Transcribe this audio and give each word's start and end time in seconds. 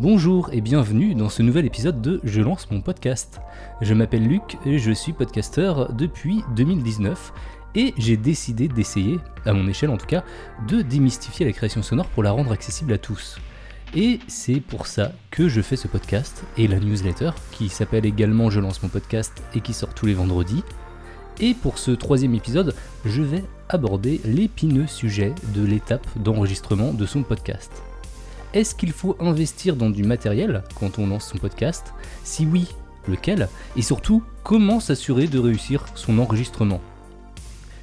Bonjour 0.00 0.50
et 0.52 0.60
bienvenue 0.60 1.16
dans 1.16 1.28
ce 1.28 1.42
nouvel 1.42 1.66
épisode 1.66 2.00
de 2.00 2.20
Je 2.22 2.40
lance 2.40 2.70
mon 2.70 2.80
podcast. 2.80 3.40
Je 3.80 3.94
m'appelle 3.94 4.28
Luc 4.28 4.56
et 4.64 4.78
je 4.78 4.92
suis 4.92 5.12
podcasteur 5.12 5.92
depuis 5.92 6.44
2019 6.54 7.32
et 7.74 7.94
j'ai 7.98 8.16
décidé 8.16 8.68
d'essayer, 8.68 9.18
à 9.44 9.52
mon 9.52 9.66
échelle 9.66 9.90
en 9.90 9.96
tout 9.96 10.06
cas, 10.06 10.22
de 10.68 10.82
démystifier 10.82 11.44
la 11.44 11.52
création 11.52 11.82
sonore 11.82 12.06
pour 12.10 12.22
la 12.22 12.30
rendre 12.30 12.52
accessible 12.52 12.92
à 12.92 12.98
tous. 12.98 13.40
Et 13.96 14.20
c'est 14.28 14.60
pour 14.60 14.86
ça 14.86 15.10
que 15.32 15.48
je 15.48 15.60
fais 15.60 15.74
ce 15.74 15.88
podcast 15.88 16.44
et 16.56 16.68
la 16.68 16.78
newsletter 16.78 17.32
qui 17.50 17.68
s'appelle 17.68 18.06
également 18.06 18.50
Je 18.50 18.60
lance 18.60 18.80
mon 18.84 18.88
podcast 18.88 19.42
et 19.56 19.60
qui 19.60 19.74
sort 19.74 19.94
tous 19.94 20.06
les 20.06 20.14
vendredis. 20.14 20.62
Et 21.40 21.54
pour 21.54 21.76
ce 21.78 21.90
troisième 21.90 22.36
épisode, 22.36 22.76
je 23.04 23.22
vais 23.22 23.42
aborder 23.68 24.20
l'épineux 24.24 24.86
sujet 24.86 25.34
de 25.56 25.64
l'étape 25.64 26.06
d'enregistrement 26.20 26.92
de 26.92 27.04
son 27.04 27.24
podcast. 27.24 27.82
Est-ce 28.58 28.74
qu'il 28.74 28.90
faut 28.90 29.16
investir 29.20 29.76
dans 29.76 29.88
du 29.88 30.02
matériel 30.02 30.64
quand 30.74 30.98
on 30.98 31.06
lance 31.06 31.28
son 31.28 31.38
podcast? 31.38 31.94
Si 32.24 32.44
oui, 32.44 32.66
lequel? 33.06 33.48
Et 33.76 33.82
surtout, 33.82 34.24
comment 34.42 34.80
s'assurer 34.80 35.28
de 35.28 35.38
réussir 35.38 35.86
son 35.94 36.18
enregistrement? 36.18 36.80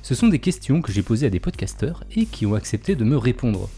Ce 0.02 0.16
sont 0.16 0.28
des 0.28 0.40
questions 0.40 0.82
que 0.82 0.92
j'ai 0.92 1.02
posées 1.02 1.28
à 1.28 1.30
des 1.30 1.40
podcasteurs 1.40 2.04
et 2.14 2.26
qui 2.26 2.46
ont 2.46 2.56
accepté 2.56 2.98
de 2.98 3.06
me 3.06 3.16
répondre. 3.16 3.70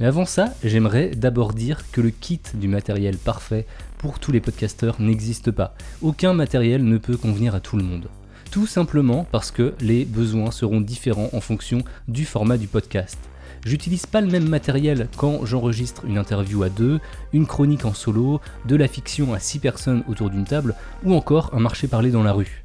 Mais 0.00 0.06
avant 0.06 0.26
ça, 0.26 0.52
j'aimerais 0.64 1.10
d'abord 1.10 1.52
dire 1.52 1.88
que 1.92 2.00
le 2.00 2.10
kit 2.10 2.40
du 2.54 2.66
matériel 2.66 3.16
parfait 3.16 3.64
pour 3.98 4.18
tous 4.18 4.32
les 4.32 4.40
podcasteurs 4.40 5.00
n'existe 5.00 5.52
pas. 5.52 5.76
Aucun 6.02 6.32
matériel 6.32 6.82
ne 6.82 6.98
peut 6.98 7.16
convenir 7.16 7.54
à 7.54 7.60
tout 7.60 7.76
le 7.76 7.84
monde. 7.84 8.08
Tout 8.50 8.66
simplement 8.66 9.24
parce 9.30 9.52
que 9.52 9.74
les 9.80 10.04
besoins 10.04 10.50
seront 10.50 10.80
différents 10.80 11.30
en 11.32 11.40
fonction 11.40 11.84
du 12.08 12.24
format 12.24 12.58
du 12.58 12.66
podcast. 12.66 13.18
J'utilise 13.64 14.04
pas 14.04 14.20
le 14.20 14.26
même 14.26 14.48
matériel 14.48 15.08
quand 15.16 15.46
j'enregistre 15.46 16.04
une 16.04 16.18
interview 16.18 16.62
à 16.62 16.68
deux, 16.68 17.00
une 17.32 17.46
chronique 17.46 17.86
en 17.86 17.94
solo, 17.94 18.40
de 18.66 18.76
la 18.76 18.88
fiction 18.88 19.32
à 19.32 19.38
six 19.38 19.58
personnes 19.58 20.04
autour 20.06 20.28
d'une 20.28 20.44
table 20.44 20.74
ou 21.02 21.14
encore 21.14 21.50
un 21.54 21.60
marché 21.60 21.88
parlé 21.88 22.10
dans 22.10 22.22
la 22.22 22.32
rue. 22.32 22.64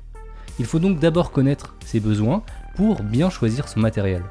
Il 0.60 0.66
faut 0.66 0.80
donc 0.80 1.00
d'abord 1.00 1.32
connaître 1.32 1.76
ses 1.86 2.02
besoins 2.02 2.44
pour 2.76 3.02
bien 3.02 3.30
choisir 3.30 3.70
son 3.70 3.80
matériel. 3.80 4.24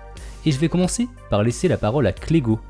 Et 0.44 0.52
je 0.52 0.58
vais 0.58 0.68
commencer 0.68 1.08
par 1.30 1.42
laisser 1.42 1.68
la 1.68 1.78
parole 1.78 2.06
à 2.06 2.12
Clégo. 2.12 2.60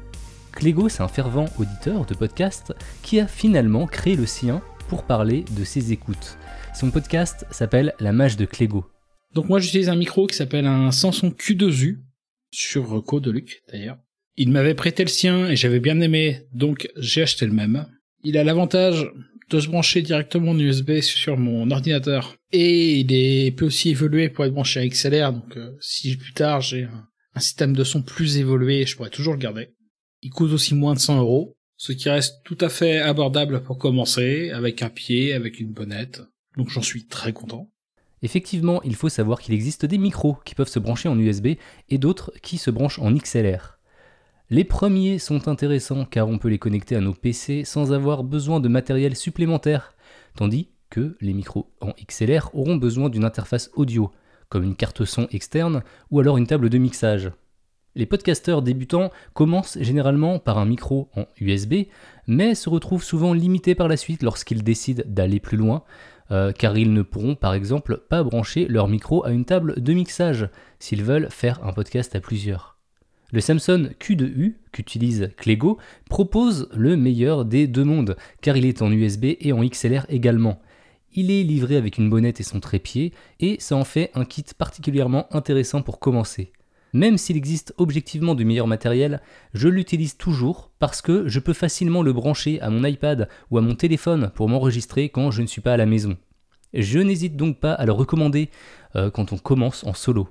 Clégo, 0.53 0.89
c'est 0.89 1.03
un 1.03 1.09
fervent 1.09 1.47
auditeur 1.59 2.07
de 2.07 2.15
podcast 2.15 2.73
qui 3.03 3.19
a 3.19 3.27
finalement 3.27 3.87
créé 3.87 4.15
le 4.15 4.27
sien 4.27 4.63
pour 4.89 5.03
parler 5.03 5.45
de 5.57 5.65
ses 5.65 5.93
écoutes. 5.93 6.39
Son 6.73 6.91
podcast 6.93 7.47
s'appelle 7.51 7.95
La 7.99 8.13
Mage 8.13 8.37
de 8.37 8.45
Clégo. 8.45 8.85
Donc 9.35 9.49
moi 9.49 9.59
j'utilise 9.59 9.89
un 9.89 9.97
micro 9.97 10.27
qui 10.29 10.37
s'appelle 10.37 10.67
un 10.67 10.93
Samson 10.93 11.31
Q2U 11.31 11.99
sur 12.51 12.89
Reco 12.89 13.21
de 13.21 13.31
Luc 13.31 13.63
d'ailleurs. 13.71 13.99
Il 14.37 14.51
m'avait 14.51 14.75
prêté 14.75 15.03
le 15.03 15.09
sien 15.09 15.49
et 15.49 15.57
j'avais 15.57 15.81
bien 15.81 16.01
aimé, 16.01 16.43
donc 16.53 16.89
j'ai 16.97 17.23
acheté 17.23 17.45
le 17.45 17.53
même. 17.53 17.87
Il 18.23 18.39
a 18.39 18.45
l'avantage 18.45 19.11
de 19.51 19.61
se 19.61 19.69
brancher 19.69 20.03
directement 20.03 20.53
en 20.53 20.59
USB 20.59 21.01
sur 21.01 21.39
mon 21.39 21.71
ordinateur 21.71 22.37
et 22.53 23.01
il 23.01 23.13
est 23.13 23.57
peut 23.57 23.67
aussi 23.67 23.91
évoluer 23.91 24.29
pour 24.29 24.45
être 24.45 24.53
branché 24.53 24.81
à 24.81 24.87
XLR. 24.87 25.33
Donc 25.33 25.57
euh, 25.57 25.73
si 25.81 26.17
plus 26.17 26.33
tard 26.33 26.61
j'ai 26.61 26.85
un, 26.85 27.09
un, 27.35 27.41
système 27.41 27.75
de 27.75 27.85
son 27.85 28.03
plus 28.03 28.39
évolué, 28.39 28.87
je 28.87 28.97
pourrais 28.97 29.11
toujours 29.11 29.33
le 29.33 29.39
garder. 29.39 29.71
Il 30.23 30.31
coûte 30.31 30.53
aussi 30.53 30.75
moins 30.75 30.95
de 30.95 30.99
100 30.99 31.19
euros, 31.19 31.57
ce 31.77 31.93
qui 31.93 32.11
reste 32.11 32.43
tout 32.45 32.59
à 32.61 32.69
fait 32.69 32.99
abordable 32.99 33.63
pour 33.63 33.79
commencer, 33.79 34.51
avec 34.51 34.83
un 34.83 34.91
pied, 34.91 35.33
avec 35.33 35.61
une 35.61 35.73
bonnette. 35.73 36.23
Donc 36.57 36.71
j'en 36.71 36.83
suis 36.83 37.07
très 37.07 37.33
content. 37.33 37.71
Effectivement, 38.23 38.83
il 38.83 38.95
faut 38.95 39.09
savoir 39.09 39.41
qu'il 39.41 39.55
existe 39.55 39.87
des 39.87 39.99
micros 39.99 40.39
qui 40.45 40.55
peuvent 40.55 40.69
se 40.69 40.79
brancher 40.79 41.09
en 41.09 41.19
USB 41.19 41.55
et 41.89 41.99
d'autres 41.99 42.33
qui 42.43 42.59
se 42.59 42.71
branchent 42.71 42.99
en 42.99 43.13
XLR. 43.13 43.79
Les 44.51 44.65
premiers 44.65 45.19
sont 45.19 45.47
intéressants 45.49 46.05
car 46.07 46.27
on 46.27 46.39
peut 46.39 46.49
les 46.49 46.59
connecter 46.59 46.97
à 46.97 47.01
nos 47.01 47.13
PC 47.13 47.65
sans 47.65 47.93
avoir 47.93 48.25
besoin 48.25 48.61
de 48.61 48.69
matériel 48.69 49.15
supplémentaire, 49.15 49.95
tandis 50.37 50.71
que 50.91 51.17
les 51.21 51.35
micros 51.35 51.71
en 51.81 51.93
XLR 52.07 52.51
auront 52.55 52.77
besoin 52.77 53.11
d'une 53.11 53.25
interface 53.25 53.71
audio, 53.75 54.11
comme 54.49 54.65
une 54.65 54.75
carte 54.75 55.05
son 55.05 55.29
externe 55.31 55.83
ou 56.11 56.21
alors 56.21 56.39
une 56.39 56.47
table 56.47 56.71
de 56.71 56.79
mixage. 56.79 57.31
Les 57.95 58.07
podcasteurs 58.07 58.63
débutants 58.63 59.11
commencent 59.35 59.79
généralement 59.81 60.39
par 60.39 60.59
un 60.59 60.65
micro 60.65 61.11
en 61.17 61.27
USB, 61.41 61.89
mais 62.27 62.55
se 62.55 62.71
retrouvent 62.71 63.03
souvent 63.03 63.33
limités 63.33 63.75
par 63.75 63.89
la 63.89 63.97
suite 63.97 64.23
lorsqu'ils 64.23 64.63
décident 64.63 65.03
d'aller 65.07 65.41
plus 65.41 65.57
loin, 65.57 65.83
euh, 66.31 66.53
car 66.53 66.77
ils 66.77 66.93
ne 66.93 67.03
pourront 67.03 67.35
par 67.35 67.55
exemple 67.55 68.03
pas 68.09 68.23
brancher 68.23 68.67
leur 68.69 68.89
micro 68.89 69.25
à 69.25 69.31
une 69.31 69.45
table 69.45 69.81
de 69.81 69.93
mixage 69.93 70.49
s'ils 70.79 71.03
veulent 71.03 71.29
faire 71.31 71.65
un 71.65 71.73
podcast 71.73 72.15
à 72.15 72.21
plusieurs. 72.21 72.77
Le 73.31 73.41
Samsung 73.41 73.91
Q2U, 74.01 74.55
qu'utilise 74.73 75.31
Clégo, 75.37 75.79
propose 76.09 76.69
le 76.75 76.97
meilleur 76.97 77.45
des 77.45 77.67
deux 77.67 77.85
mondes, 77.85 78.17
car 78.41 78.57
il 78.57 78.65
est 78.65 78.81
en 78.81 78.91
USB 78.91 79.27
et 79.41 79.53
en 79.53 79.63
XLR 79.63 80.07
également. 80.09 80.61
Il 81.15 81.31
est 81.31 81.43
livré 81.43 81.77
avec 81.77 81.99
une 81.99 82.09
bonnette 82.09 82.41
et 82.41 82.45
son 82.45 82.61
trépied, 82.61 83.13
et 83.41 83.57
ça 83.61 83.77
en 83.77 83.85
fait 83.85 84.11
un 84.15 84.25
kit 84.25 84.45
particulièrement 84.57 85.27
intéressant 85.35 85.83
pour 85.83 85.99
commencer. 85.99 86.53
Même 86.93 87.19
s'il 87.19 87.37
existe 87.37 87.75
objectivement 87.77 88.35
du 88.35 88.45
meilleur 88.45 88.67
matériel, 88.67 89.21
je 89.53 89.69
l'utilise 89.69 90.17
toujours 90.17 90.71
parce 90.79 91.03
que 91.03 91.29
je 91.29 91.41
peux 91.41 91.53
facilement 91.53 92.03
le 92.03 92.13
brancher 92.13 92.61
à 92.61 92.71
mon 92.71 92.85
iPad 92.85 93.29
ou 93.51 93.59
à 93.59 93.61
mon 93.61 93.75
téléphone 93.75 94.31
pour 94.35 94.49
m'enregistrer 94.49 95.09
quand 95.09 95.31
je 95.31 95.43
ne 95.43 95.47
suis 95.47 95.61
pas 95.61 95.75
à 95.75 95.77
la 95.77 95.87
maison. 95.87 96.17
Je 96.75 96.99
n'hésite 96.99 97.37
donc 97.37 97.59
pas 97.59 97.73
à 97.73 97.87
le 97.87 97.93
recommander 97.93 98.51
euh, 98.97 99.11
quand 99.11 99.33
on 99.33 99.39
commence 99.39 99.85
en 99.85 99.95
solo. 99.95 100.29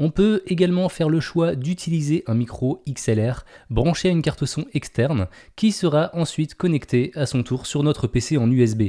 On 0.00 0.10
peut 0.10 0.42
également 0.46 0.88
faire 0.88 1.08
le 1.08 1.18
choix 1.18 1.56
d'utiliser 1.56 2.22
un 2.28 2.34
micro 2.34 2.84
XLR 2.88 3.44
branché 3.68 4.08
à 4.08 4.12
une 4.12 4.22
carte 4.22 4.46
son 4.46 4.64
externe 4.72 5.26
qui 5.56 5.72
sera 5.72 6.10
ensuite 6.14 6.54
connecté 6.54 7.10
à 7.16 7.26
son 7.26 7.42
tour 7.42 7.66
sur 7.66 7.82
notre 7.82 8.06
PC 8.06 8.36
en 8.36 8.48
USB. 8.48 8.82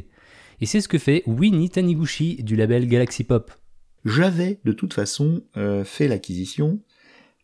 Et 0.62 0.66
c'est 0.66 0.82
ce 0.82 0.88
que 0.88 1.00
fait 1.00 1.24
Winnie 1.26 1.70
Taniguchi 1.70 2.44
du 2.44 2.56
label 2.56 2.88
Galaxy 2.88 3.24
Pop 3.24 3.52
j'avais 4.06 4.60
de 4.64 4.72
toute 4.72 4.94
façon 4.94 5.44
euh, 5.58 5.84
fait 5.84 6.08
l'acquisition 6.08 6.80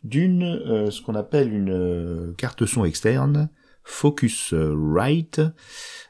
d'une 0.04 0.44
euh, 0.44 0.90
ce 0.90 1.02
qu'on 1.02 1.14
appelle 1.14 1.52
une 1.52 1.70
euh, 1.70 2.32
carte 2.34 2.66
son 2.66 2.84
externe 2.84 3.48
Focusrite 3.84 5.40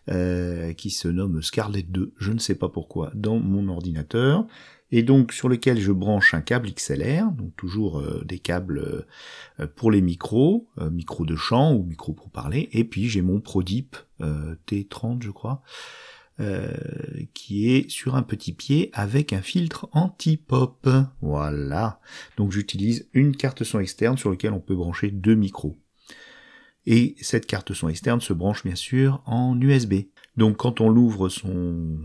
qui 0.08 0.90
se 0.90 1.08
nomme 1.08 1.42
Scarlett 1.42 1.90
2, 1.92 2.14
je 2.16 2.32
ne 2.32 2.38
sais 2.38 2.54
pas 2.54 2.70
pourquoi, 2.70 3.10
dans 3.14 3.38
mon 3.38 3.68
ordinateur. 3.68 4.46
Et 4.90 5.02
donc 5.02 5.34
sur 5.34 5.50
lequel 5.50 5.78
je 5.78 5.92
branche 5.92 6.32
un 6.32 6.40
câble 6.40 6.70
XLR, 6.72 7.32
donc 7.32 7.54
toujours 7.54 8.02
des 8.24 8.38
câbles 8.38 9.04
pour 9.74 9.90
les 9.90 10.00
micros, 10.00 10.70
micro 10.90 11.26
de 11.26 11.36
chant 11.36 11.74
ou 11.74 11.82
micro 11.82 12.14
pour 12.14 12.30
parler, 12.30 12.70
et 12.72 12.84
puis 12.84 13.10
j'ai 13.10 13.20
mon 13.20 13.40
ProDeep 13.40 13.94
T30 14.20 15.22
je 15.22 15.30
crois, 15.30 15.60
euh, 16.38 16.70
qui 17.32 17.70
est 17.70 17.88
sur 17.90 18.14
un 18.14 18.22
petit 18.22 18.52
pied 18.52 18.90
avec 18.92 19.32
un 19.32 19.40
filtre 19.40 19.88
anti-pop. 19.92 20.86
Voilà. 21.22 21.98
Donc 22.36 22.52
j'utilise 22.52 23.08
une 23.14 23.34
carte 23.34 23.64
son 23.64 23.80
externe 23.80 24.18
sur 24.18 24.30
laquelle 24.30 24.52
on 24.52 24.60
peut 24.60 24.76
brancher 24.76 25.10
deux 25.10 25.34
micros. 25.34 25.78
Et 26.84 27.16
cette 27.20 27.46
carte 27.46 27.72
son 27.72 27.88
externe 27.88 28.20
se 28.20 28.34
branche 28.34 28.64
bien 28.64 28.74
sûr 28.74 29.22
en 29.24 29.58
USB. 29.58 29.94
Donc 30.36 30.58
quand 30.58 30.82
on 30.82 30.90
l'ouvre 30.90 31.30
son 31.30 31.98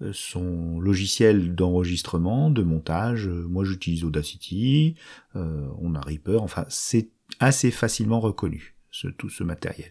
euh, 0.00 0.12
son 0.14 0.80
logiciel 0.80 1.54
d'enregistrement, 1.54 2.50
de 2.50 2.62
montage, 2.62 3.28
euh, 3.28 3.46
moi 3.48 3.64
j'utilise 3.64 4.02
Audacity, 4.02 4.94
on 5.34 5.94
a 5.94 6.00
Reaper, 6.00 6.42
enfin 6.42 6.64
c'est 6.68 7.10
assez 7.38 7.70
facilement 7.70 8.20
reconnu 8.20 8.76
ce, 8.90 9.08
tout 9.08 9.28
ce 9.28 9.44
matériel. 9.44 9.90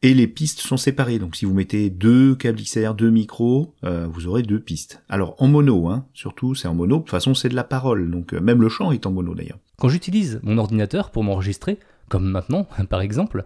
Et 0.00 0.14
les 0.14 0.28
pistes 0.28 0.60
sont 0.60 0.76
séparées, 0.76 1.18
donc 1.18 1.34
si 1.34 1.44
vous 1.44 1.54
mettez 1.54 1.90
deux 1.90 2.36
câbles 2.36 2.60
XLR, 2.60 2.94
deux 2.94 3.10
micros, 3.10 3.74
euh, 3.82 4.06
vous 4.06 4.28
aurez 4.28 4.44
deux 4.44 4.60
pistes. 4.60 5.02
Alors 5.08 5.34
en 5.38 5.48
mono, 5.48 5.88
hein, 5.88 6.06
surtout 6.14 6.54
c'est 6.54 6.68
en 6.68 6.74
mono, 6.74 6.98
de 6.98 7.00
toute 7.00 7.10
façon 7.10 7.34
c'est 7.34 7.48
de 7.48 7.56
la 7.56 7.64
parole, 7.64 8.08
donc 8.08 8.32
euh, 8.32 8.40
même 8.40 8.62
le 8.62 8.68
chant 8.68 8.92
est 8.92 9.06
en 9.06 9.10
mono 9.10 9.34
d'ailleurs. 9.34 9.58
Quand 9.76 9.88
j'utilise 9.88 10.38
mon 10.44 10.56
ordinateur 10.56 11.10
pour 11.10 11.24
m'enregistrer, 11.24 11.80
comme 12.08 12.30
maintenant 12.30 12.68
par 12.88 13.00
exemple, 13.00 13.42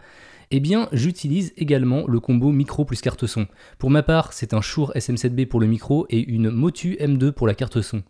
eh 0.50 0.60
bien 0.60 0.90
j'utilise 0.92 1.54
également 1.56 2.06
le 2.06 2.20
combo 2.20 2.52
micro 2.52 2.84
plus 2.84 3.00
carte 3.00 3.26
son. 3.26 3.46
Pour 3.78 3.88
ma 3.88 4.02
part, 4.02 4.34
c'est 4.34 4.52
un 4.52 4.60
Shure 4.60 4.92
SM7B 4.94 5.46
pour 5.46 5.58
le 5.58 5.66
micro 5.66 6.06
et 6.10 6.20
une 6.20 6.50
Motu 6.50 6.98
M2 7.00 7.32
pour 7.32 7.46
la 7.46 7.54
carte 7.54 7.80
son. 7.80 8.02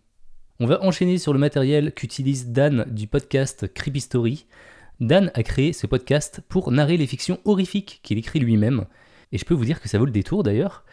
On 0.58 0.66
va 0.66 0.82
enchaîner 0.82 1.18
sur 1.18 1.32
le 1.32 1.38
matériel 1.38 1.92
qu'utilise 1.92 2.48
Dan 2.48 2.86
du 2.90 3.06
podcast 3.06 3.72
Creepy 3.72 4.00
Story. 4.00 4.46
Dan 5.02 5.32
a 5.34 5.43
créé 5.43 5.72
ce 5.72 5.88
podcast 5.88 6.40
pour 6.49 6.70
narrer 6.70 6.96
les 6.96 7.08
fictions 7.08 7.40
horrifiques 7.44 7.99
qu'il 8.04 8.19
écrit 8.19 8.38
lui-même. 8.38 8.87
Et 9.32 9.38
je 9.38 9.44
peux 9.44 9.52
vous 9.52 9.64
dire 9.64 9.81
que 9.81 9.88
ça 9.88 9.99
vaut 9.99 10.04
le 10.04 10.12
détour 10.12 10.44
d'ailleurs. 10.44 10.84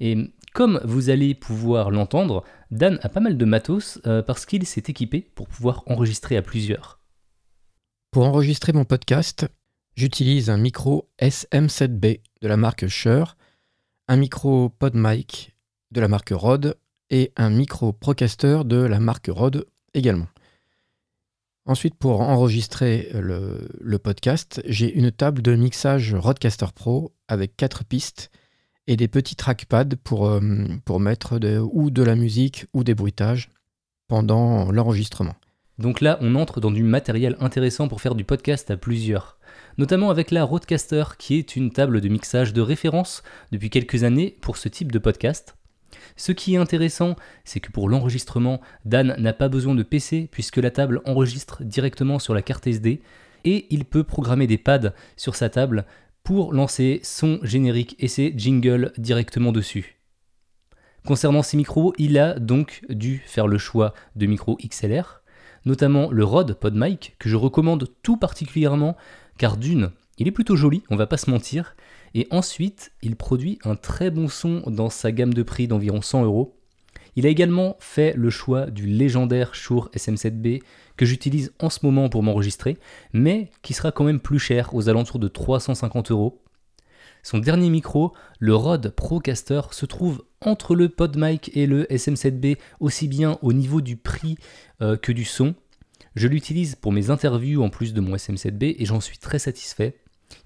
Et 0.00 0.34
comme 0.52 0.82
vous 0.84 1.08
allez 1.08 1.34
pouvoir 1.34 1.90
l'entendre, 1.90 2.44
Dan 2.70 2.98
a 3.02 3.08
pas 3.08 3.20
mal 3.20 3.38
de 3.38 3.44
matos 3.46 4.02
euh, 4.06 4.20
parce 4.20 4.44
qu'il 4.44 4.66
s'est 4.66 4.82
équipé 4.86 5.22
pour 5.34 5.48
pouvoir 5.48 5.82
enregistrer 5.86 6.36
à 6.36 6.42
plusieurs. 6.42 7.00
Pour 8.10 8.26
enregistrer 8.26 8.74
mon 8.74 8.84
podcast, 8.84 9.46
j'utilise 9.96 10.50
un 10.50 10.58
micro 10.58 11.08
SM7B 11.22 12.20
de 12.42 12.48
la 12.48 12.58
marque 12.58 12.86
Shure, 12.86 13.34
un 14.08 14.16
micro 14.16 14.68
PodMic 14.68 15.56
de 15.90 16.02
la 16.02 16.08
marque 16.08 16.34
Rode 16.34 16.76
et 17.08 17.32
un 17.36 17.48
micro 17.48 17.94
Procaster 17.94 18.60
de 18.66 18.76
la 18.76 19.00
marque 19.00 19.30
Rode 19.32 19.66
également. 19.94 20.26
Ensuite, 21.66 21.94
pour 21.94 22.20
enregistrer 22.20 23.08
le, 23.14 23.98
podcast, 23.98 24.62
j'ai 24.66 24.92
une 24.92 25.10
table 25.10 25.40
de 25.40 25.54
mixage 25.54 26.14
Rodecaster 26.14 26.66
Pro 26.74 27.14
avec 27.26 27.56
quatre 27.56 27.84
pistes 27.84 28.30
et 28.86 28.96
des 28.96 29.08
petits 29.08 29.34
trackpads 29.34 29.96
pour, 30.02 30.26
euh, 30.26 30.40
pour 30.84 31.00
mettre 31.00 31.38
ou 31.72 31.90
de 31.90 32.02
la 32.02 32.16
musique 32.16 32.66
ou 32.74 32.84
des 32.84 32.94
bruitages 32.94 33.48
pendant 34.08 34.70
l'enregistrement. 34.70 35.34
Donc 35.78 36.00
là, 36.00 36.18
on 36.20 36.34
entre 36.36 36.60
dans 36.60 36.70
du 36.70 36.84
matériel 36.84 37.36
intéressant 37.40 37.88
pour 37.88 38.00
faire 38.00 38.14
du 38.14 38.24
podcast 38.24 38.70
à 38.70 38.76
plusieurs. 38.76 39.38
Notamment 39.78 40.10
avec 40.10 40.30
la 40.30 40.44
Rodecaster, 40.44 41.04
qui 41.18 41.36
est 41.36 41.56
une 41.56 41.72
table 41.72 42.00
de 42.00 42.08
mixage 42.08 42.52
de 42.52 42.60
référence 42.60 43.22
depuis 43.50 43.70
quelques 43.70 44.04
années 44.04 44.36
pour 44.40 44.56
ce 44.56 44.68
type 44.68 44.92
de 44.92 44.98
podcast. 44.98 45.56
Ce 46.16 46.32
qui 46.32 46.54
est 46.54 46.58
intéressant, 46.58 47.16
c'est 47.44 47.60
que 47.60 47.70
pour 47.70 47.88
l'enregistrement, 47.88 48.60
Dan 48.84 49.14
n'a 49.18 49.32
pas 49.32 49.48
besoin 49.48 49.74
de 49.74 49.82
PC 49.82 50.28
puisque 50.30 50.56
la 50.58 50.70
table 50.70 51.00
enregistre 51.04 51.62
directement 51.62 52.18
sur 52.18 52.34
la 52.34 52.42
carte 52.42 52.66
SD 52.66 53.00
et 53.44 53.66
il 53.70 53.84
peut 53.84 54.04
programmer 54.04 54.46
des 54.46 54.58
pads 54.58 54.92
sur 55.16 55.34
sa 55.36 55.48
table 55.48 55.84
pour 56.22 56.52
lancer 56.52 57.00
son 57.02 57.38
générique 57.42 57.96
et 57.98 58.08
ses 58.08 58.32
jingles 58.36 58.92
directement 58.96 59.52
dessus. 59.52 60.00
Concernant 61.06 61.42
ces 61.42 61.58
micros, 61.58 61.92
il 61.98 62.18
a 62.18 62.38
donc 62.38 62.82
dû 62.88 63.22
faire 63.26 63.46
le 63.46 63.58
choix 63.58 63.92
de 64.16 64.24
micros 64.24 64.58
XLR, 64.66 65.20
notamment 65.66 66.10
le 66.10 66.24
Rode 66.24 66.54
PodMic, 66.54 67.14
que 67.18 67.28
je 67.28 67.36
recommande 67.36 67.90
tout 68.02 68.16
particulièrement, 68.16 68.96
car 69.36 69.58
d'une, 69.58 69.90
il 70.16 70.28
est 70.28 70.32
plutôt 70.32 70.56
joli, 70.56 70.82
on 70.88 70.96
va 70.96 71.06
pas 71.06 71.18
se 71.18 71.30
mentir, 71.30 71.76
et 72.14 72.28
ensuite, 72.30 72.92
il 73.02 73.16
produit 73.16 73.58
un 73.64 73.74
très 73.74 74.10
bon 74.10 74.28
son 74.28 74.62
dans 74.66 74.90
sa 74.90 75.12
gamme 75.12 75.34
de 75.34 75.42
prix 75.42 75.66
d'environ 75.66 76.00
100 76.00 76.24
euros. 76.24 76.56
Il 77.16 77.26
a 77.26 77.28
également 77.28 77.76
fait 77.80 78.14
le 78.16 78.30
choix 78.30 78.66
du 78.66 78.86
légendaire 78.86 79.54
Shure 79.54 79.90
SM7B 79.94 80.62
que 80.96 81.06
j'utilise 81.06 81.52
en 81.60 81.70
ce 81.70 81.80
moment 81.82 82.08
pour 82.08 82.22
m'enregistrer, 82.22 82.78
mais 83.12 83.50
qui 83.62 83.74
sera 83.74 83.92
quand 83.92 84.04
même 84.04 84.20
plus 84.20 84.38
cher, 84.38 84.74
aux 84.74 84.88
alentours 84.88 85.18
de 85.18 85.28
350 85.28 86.10
euros. 86.10 86.40
Son 87.22 87.38
dernier 87.38 87.70
micro, 87.70 88.12
le 88.38 88.54
Rode 88.54 88.90
Procaster, 88.90 89.62
se 89.70 89.86
trouve 89.86 90.24
entre 90.40 90.74
le 90.74 90.88
PodMic 90.88 91.50
et 91.54 91.66
le 91.66 91.84
SM7B, 91.84 92.58
aussi 92.80 93.08
bien 93.08 93.38
au 93.42 93.52
niveau 93.52 93.80
du 93.80 93.96
prix 93.96 94.36
euh, 94.82 94.96
que 94.96 95.10
du 95.10 95.24
son. 95.24 95.54
Je 96.16 96.28
l'utilise 96.28 96.74
pour 96.76 96.92
mes 96.92 97.10
interviews 97.10 97.62
en 97.62 97.70
plus 97.70 97.94
de 97.94 98.00
mon 98.00 98.16
SM7B 98.16 98.76
et 98.78 98.84
j'en 98.84 99.00
suis 99.00 99.18
très 99.18 99.38
satisfait. 99.38 99.96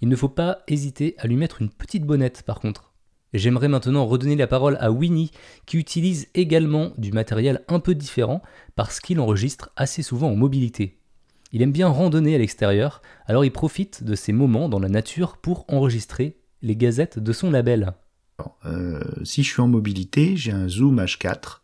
Il 0.00 0.08
ne 0.08 0.16
faut 0.16 0.28
pas 0.28 0.62
hésiter 0.68 1.14
à 1.18 1.26
lui 1.26 1.36
mettre 1.36 1.62
une 1.62 1.70
petite 1.70 2.04
bonnette 2.04 2.42
par 2.42 2.60
contre. 2.60 2.92
J'aimerais 3.34 3.68
maintenant 3.68 4.06
redonner 4.06 4.36
la 4.36 4.46
parole 4.46 4.78
à 4.80 4.90
Winnie, 4.90 5.32
qui 5.66 5.76
utilise 5.76 6.28
également 6.34 6.92
du 6.96 7.12
matériel 7.12 7.62
un 7.68 7.78
peu 7.78 7.94
différent 7.94 8.42
parce 8.74 9.00
qu'il 9.00 9.20
enregistre 9.20 9.70
assez 9.76 10.02
souvent 10.02 10.30
en 10.30 10.36
mobilité. 10.36 10.98
Il 11.52 11.62
aime 11.62 11.72
bien 11.72 11.88
randonner 11.88 12.34
à 12.34 12.38
l'extérieur, 12.38 13.02
alors 13.26 13.44
il 13.44 13.50
profite 13.50 14.02
de 14.04 14.14
ces 14.14 14.32
moments 14.32 14.68
dans 14.68 14.78
la 14.78 14.88
nature 14.88 15.36
pour 15.36 15.64
enregistrer 15.68 16.38
les 16.62 16.76
gazettes 16.76 17.18
de 17.18 17.32
son 17.32 17.50
label. 17.50 17.92
Euh, 18.64 19.00
si 19.24 19.42
je 19.42 19.50
suis 19.50 19.60
en 19.60 19.68
mobilité, 19.68 20.36
j'ai 20.36 20.52
un 20.52 20.68
Zoom 20.68 21.00
H4. 21.00 21.60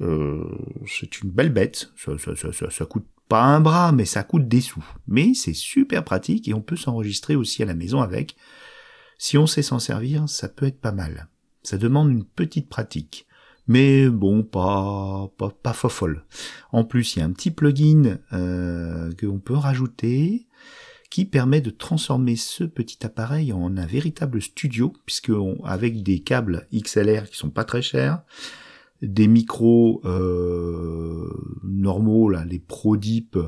Euh, 0.00 0.44
c'est 0.86 1.22
une 1.22 1.30
belle 1.30 1.52
bête, 1.52 1.90
ça, 1.96 2.12
ça, 2.18 2.52
ça, 2.52 2.70
ça, 2.70 2.86
coûte 2.86 3.06
pas 3.28 3.42
un 3.42 3.60
bras, 3.60 3.92
mais 3.92 4.04
ça 4.04 4.22
coûte 4.22 4.48
des 4.48 4.60
sous. 4.60 4.84
Mais 5.06 5.34
c'est 5.34 5.54
super 5.54 6.04
pratique 6.04 6.48
et 6.48 6.54
on 6.54 6.62
peut 6.62 6.76
s'enregistrer 6.76 7.36
aussi 7.36 7.62
à 7.62 7.66
la 7.66 7.74
maison 7.74 8.00
avec. 8.00 8.36
Si 9.18 9.36
on 9.36 9.46
sait 9.46 9.62
s'en 9.62 9.78
servir, 9.78 10.28
ça 10.28 10.48
peut 10.48 10.66
être 10.66 10.80
pas 10.80 10.92
mal. 10.92 11.28
Ça 11.62 11.76
demande 11.76 12.10
une 12.10 12.24
petite 12.24 12.68
pratique. 12.68 13.26
Mais 13.66 14.08
bon, 14.08 14.42
pas, 14.42 15.30
pas, 15.36 15.50
pas 15.50 15.74
fofolle. 15.74 16.24
En 16.72 16.84
plus, 16.84 17.14
il 17.14 17.18
y 17.18 17.22
a 17.22 17.26
un 17.26 17.32
petit 17.32 17.50
plugin 17.50 18.18
euh, 18.32 19.12
qu'on 19.20 19.40
peut 19.40 19.56
rajouter 19.56 20.46
qui 21.10 21.24
permet 21.24 21.60
de 21.60 21.70
transformer 21.70 22.36
ce 22.36 22.64
petit 22.64 23.04
appareil 23.04 23.52
en 23.52 23.76
un 23.76 23.86
véritable 23.86 24.42
studio, 24.42 24.92
puisque 25.06 25.32
avec 25.64 26.02
des 26.02 26.20
câbles 26.20 26.66
XLR 26.72 27.28
qui 27.28 27.36
sont 27.36 27.50
pas 27.50 27.64
très 27.64 27.82
chers, 27.82 28.22
des 29.02 29.28
micros 29.28 30.00
euh, 30.04 31.30
normaux, 31.62 32.28
là, 32.30 32.44
les 32.44 32.58
ProDeep 32.58 33.38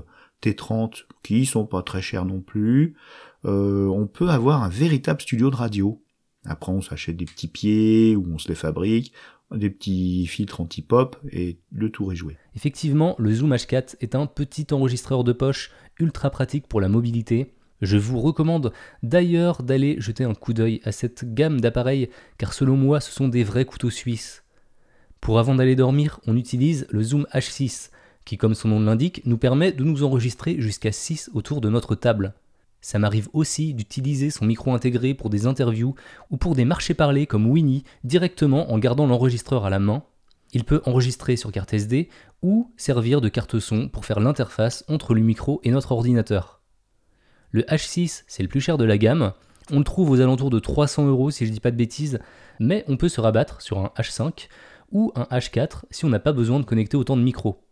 T30 0.42 1.04
qui 1.22 1.46
sont 1.46 1.66
pas 1.66 1.82
très 1.82 2.02
chers 2.02 2.24
non 2.24 2.40
plus, 2.40 2.96
euh, 3.44 3.86
on 3.86 4.06
peut 4.06 4.28
avoir 4.28 4.62
un 4.62 4.68
véritable 4.68 5.20
studio 5.20 5.50
de 5.50 5.56
radio. 5.56 6.02
Après, 6.44 6.72
on 6.72 6.80
s'achète 6.80 7.16
des 7.16 7.26
petits 7.26 7.48
pieds 7.48 8.16
ou 8.16 8.26
on 8.32 8.38
se 8.38 8.48
les 8.48 8.54
fabrique, 8.54 9.12
des 9.54 9.70
petits 9.70 10.26
filtres 10.26 10.60
anti-pop 10.60 11.16
et 11.30 11.58
le 11.72 11.90
tour 11.90 12.12
est 12.12 12.16
joué. 12.16 12.36
Effectivement, 12.54 13.14
le 13.18 13.32
Zoom 13.32 13.52
H4 13.52 13.96
est 14.00 14.14
un 14.14 14.26
petit 14.26 14.66
enregistreur 14.70 15.24
de 15.24 15.32
poche 15.32 15.70
ultra 15.98 16.30
pratique 16.30 16.66
pour 16.66 16.80
la 16.80 16.88
mobilité. 16.88 17.52
Je 17.82 17.96
vous 17.96 18.20
recommande 18.20 18.72
d'ailleurs 19.02 19.62
d'aller 19.62 19.96
jeter 20.00 20.24
un 20.24 20.34
coup 20.34 20.52
d'œil 20.52 20.80
à 20.84 20.92
cette 20.92 21.34
gamme 21.34 21.60
d'appareils 21.60 22.10
car 22.38 22.52
selon 22.52 22.76
moi 22.76 23.00
ce 23.00 23.10
sont 23.10 23.28
des 23.28 23.42
vrais 23.42 23.64
couteaux 23.64 23.90
suisses. 23.90 24.44
Pour 25.20 25.38
avant 25.38 25.54
d'aller 25.54 25.76
dormir, 25.76 26.20
on 26.26 26.36
utilise 26.36 26.86
le 26.90 27.02
Zoom 27.02 27.26
H6 27.32 27.90
qui 28.24 28.36
comme 28.36 28.54
son 28.54 28.68
nom 28.68 28.80
l'indique 28.80 29.22
nous 29.24 29.38
permet 29.38 29.72
de 29.72 29.84
nous 29.84 30.04
enregistrer 30.04 30.60
jusqu'à 30.60 30.92
6 30.92 31.30
autour 31.34 31.60
de 31.60 31.68
notre 31.68 31.94
table. 31.94 32.34
Ça 32.80 32.98
m'arrive 32.98 33.28
aussi 33.32 33.74
d'utiliser 33.74 34.30
son 34.30 34.46
micro 34.46 34.72
intégré 34.72 35.14
pour 35.14 35.30
des 35.30 35.46
interviews 35.46 35.94
ou 36.30 36.36
pour 36.36 36.54
des 36.54 36.64
marchés 36.64 36.94
parlés 36.94 37.26
comme 37.26 37.46
Winnie 37.46 37.84
directement 38.04 38.72
en 38.72 38.78
gardant 38.78 39.06
l'enregistreur 39.06 39.66
à 39.66 39.70
la 39.70 39.78
main. 39.78 40.02
Il 40.52 40.64
peut 40.64 40.80
enregistrer 40.86 41.36
sur 41.36 41.52
carte 41.52 41.74
SD 41.74 42.08
ou 42.42 42.70
servir 42.76 43.20
de 43.20 43.28
carte 43.28 43.58
son 43.58 43.88
pour 43.88 44.04
faire 44.04 44.20
l'interface 44.20 44.84
entre 44.88 45.14
le 45.14 45.20
micro 45.20 45.60
et 45.62 45.70
notre 45.70 45.92
ordinateur. 45.92 46.60
Le 47.50 47.62
H6, 47.62 48.22
c'est 48.26 48.42
le 48.42 48.48
plus 48.48 48.60
cher 48.60 48.78
de 48.78 48.84
la 48.84 48.96
gamme. 48.96 49.32
On 49.72 49.78
le 49.78 49.84
trouve 49.84 50.10
aux 50.10 50.20
alentours 50.20 50.50
de 50.50 50.58
300 50.58 51.06
euros 51.06 51.30
si 51.30 51.46
je 51.46 51.52
dis 51.52 51.60
pas 51.60 51.70
de 51.70 51.76
bêtises, 51.76 52.20
mais 52.58 52.84
on 52.88 52.96
peut 52.96 53.08
se 53.08 53.20
rabattre 53.20 53.60
sur 53.60 53.78
un 53.78 53.92
H5 53.98 54.48
ou 54.90 55.12
un 55.14 55.24
H4 55.24 55.82
si 55.90 56.04
on 56.04 56.08
n'a 56.08 56.18
pas 56.18 56.32
besoin 56.32 56.60
de 56.60 56.64
connecter 56.64 56.96
autant 56.96 57.16
de 57.16 57.22
micros. 57.22 57.64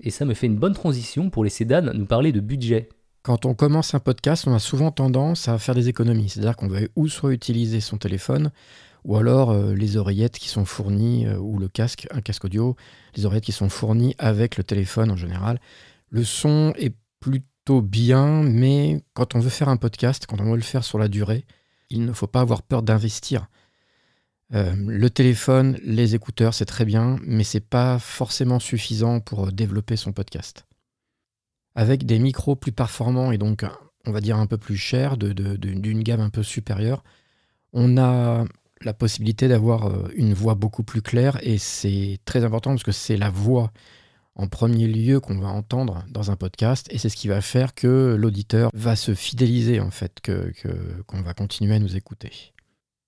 Et 0.00 0.10
ça 0.10 0.24
me 0.24 0.34
fait 0.34 0.46
une 0.46 0.56
bonne 0.56 0.74
transition 0.74 1.30
pour 1.30 1.44
laisser 1.44 1.64
Dan 1.64 1.92
nous 1.94 2.06
parler 2.06 2.32
de 2.32 2.40
budget. 2.40 2.88
Quand 3.22 3.46
on 3.46 3.54
commence 3.54 3.94
un 3.94 3.98
podcast, 3.98 4.46
on 4.46 4.54
a 4.54 4.58
souvent 4.58 4.90
tendance 4.90 5.48
à 5.48 5.58
faire 5.58 5.74
des 5.74 5.88
économies. 5.88 6.28
C'est-à-dire 6.28 6.56
qu'on 6.56 6.68
va 6.68 6.80
ou 6.94 7.08
soit 7.08 7.32
utiliser 7.32 7.80
son 7.80 7.98
téléphone, 7.98 8.52
ou 9.04 9.16
alors 9.16 9.50
euh, 9.50 9.74
les 9.74 9.96
oreillettes 9.96 10.38
qui 10.38 10.48
sont 10.48 10.64
fournies, 10.64 11.26
euh, 11.26 11.38
ou 11.38 11.58
le 11.58 11.68
casque, 11.68 12.06
un 12.12 12.20
casque 12.20 12.44
audio, 12.44 12.76
les 13.16 13.26
oreillettes 13.26 13.44
qui 13.44 13.52
sont 13.52 13.68
fournies 13.68 14.14
avec 14.18 14.56
le 14.56 14.64
téléphone 14.64 15.10
en 15.10 15.16
général. 15.16 15.60
Le 16.10 16.24
son 16.24 16.72
est 16.76 16.94
plutôt 17.18 17.82
bien, 17.82 18.42
mais 18.42 19.02
quand 19.14 19.34
on 19.34 19.40
veut 19.40 19.50
faire 19.50 19.68
un 19.68 19.76
podcast, 19.76 20.26
quand 20.26 20.40
on 20.40 20.50
veut 20.50 20.56
le 20.56 20.62
faire 20.62 20.84
sur 20.84 20.98
la 20.98 21.08
durée, 21.08 21.46
il 21.90 22.04
ne 22.04 22.12
faut 22.12 22.26
pas 22.26 22.40
avoir 22.40 22.62
peur 22.62 22.82
d'investir. 22.82 23.48
Euh, 24.54 24.74
le 24.76 25.10
téléphone, 25.10 25.78
les 25.82 26.14
écouteurs, 26.14 26.54
c'est 26.54 26.66
très 26.66 26.84
bien, 26.84 27.16
mais 27.22 27.44
c'est 27.44 27.60
pas 27.60 27.98
forcément 27.98 28.60
suffisant 28.60 29.20
pour 29.20 29.50
développer 29.52 29.96
son 29.96 30.12
podcast 30.12 30.66
avec 31.76 32.06
des 32.06 32.18
micros 32.18 32.56
plus 32.56 32.72
performants 32.72 33.30
et 33.30 33.38
donc, 33.38 33.64
on 34.06 34.10
va 34.10 34.20
dire, 34.20 34.38
un 34.38 34.46
peu 34.46 34.56
plus 34.56 34.78
chers, 34.78 35.16
d'une 35.16 36.02
gamme 36.02 36.20
un 36.20 36.30
peu 36.30 36.42
supérieure, 36.42 37.04
on 37.72 37.98
a 37.98 38.44
la 38.82 38.94
possibilité 38.94 39.46
d'avoir 39.46 39.86
euh, 39.86 40.08
une 40.16 40.34
voix 40.34 40.54
beaucoup 40.54 40.82
plus 40.82 41.02
claire 41.02 41.38
et 41.42 41.58
c'est 41.58 42.18
très 42.24 42.44
important 42.44 42.70
parce 42.70 42.82
que 42.82 42.92
c'est 42.92 43.16
la 43.16 43.30
voix 43.30 43.72
en 44.34 44.48
premier 44.48 44.86
lieu 44.86 45.20
qu'on 45.20 45.38
va 45.38 45.48
entendre 45.48 46.04
dans 46.10 46.30
un 46.30 46.36
podcast 46.36 46.86
et 46.90 46.98
c'est 46.98 47.08
ce 47.08 47.16
qui 47.16 47.28
va 47.28 47.40
faire 47.40 47.74
que 47.74 48.16
l'auditeur 48.18 48.70
va 48.74 48.96
se 48.96 49.14
fidéliser 49.14 49.80
en 49.80 49.90
fait, 49.90 50.20
que, 50.22 50.52
qu'on 51.06 51.22
va 51.22 51.32
continuer 51.34 51.74
à 51.74 51.78
nous 51.78 51.96
écouter. 51.96 52.54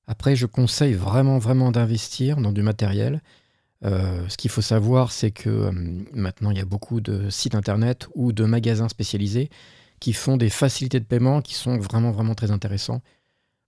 Après, 0.08 0.34
je 0.34 0.46
conseille 0.46 0.94
vraiment 0.94 1.38
vraiment 1.38 1.70
d'investir 1.70 2.38
dans 2.38 2.52
du 2.52 2.62
matériel 2.62 3.20
euh, 3.84 4.28
ce 4.28 4.36
qu'il 4.36 4.50
faut 4.50 4.62
savoir, 4.62 5.12
c'est 5.12 5.30
que 5.30 5.48
euh, 5.48 5.70
maintenant, 6.12 6.50
il 6.50 6.56
y 6.56 6.60
a 6.60 6.64
beaucoup 6.64 7.00
de 7.00 7.30
sites 7.30 7.54
internet 7.54 8.08
ou 8.14 8.32
de 8.32 8.44
magasins 8.44 8.88
spécialisés 8.88 9.50
qui 10.00 10.12
font 10.12 10.36
des 10.36 10.50
facilités 10.50 11.00
de 11.00 11.04
paiement 11.04 11.42
qui 11.42 11.54
sont 11.54 11.78
vraiment, 11.78 12.10
vraiment 12.10 12.34
très 12.34 12.50
intéressants 12.50 13.02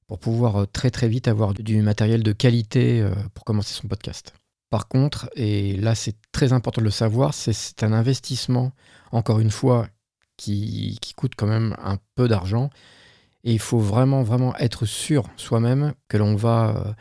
pour 0.06 0.18
pouvoir 0.18 0.56
euh, 0.56 0.66
très, 0.66 0.90
très 0.90 1.08
vite 1.08 1.28
avoir 1.28 1.54
du 1.54 1.80
matériel 1.82 2.22
de 2.22 2.32
qualité 2.32 3.08
pour 3.34 3.44
commencer 3.44 3.74
son 3.74 3.86
podcast. 3.86 4.34
Par 4.68 4.88
contre, 4.88 5.30
et 5.36 5.76
là, 5.76 5.94
c'est 5.94 6.16
très 6.32 6.52
important 6.52 6.80
de 6.80 6.86
le 6.86 6.90
savoir, 6.90 7.34
c'est 7.34 7.82
un 7.82 7.92
investissement, 7.92 8.72
encore 9.10 9.40
une 9.40 9.50
fois, 9.50 9.88
qui, 10.36 10.98
qui 11.00 11.14
coûte 11.14 11.32
quand 11.36 11.46
même 11.46 11.76
un 11.82 11.98
peu 12.14 12.28
d'argent. 12.28 12.70
Et 13.44 13.52
il 13.52 13.58
faut 13.58 13.78
vraiment, 13.78 14.22
vraiment 14.22 14.54
être 14.56 14.84
sûr 14.86 15.24
soi-même 15.36 15.94
que 16.08 16.16
l'on 16.16 16.36
va 16.36 16.94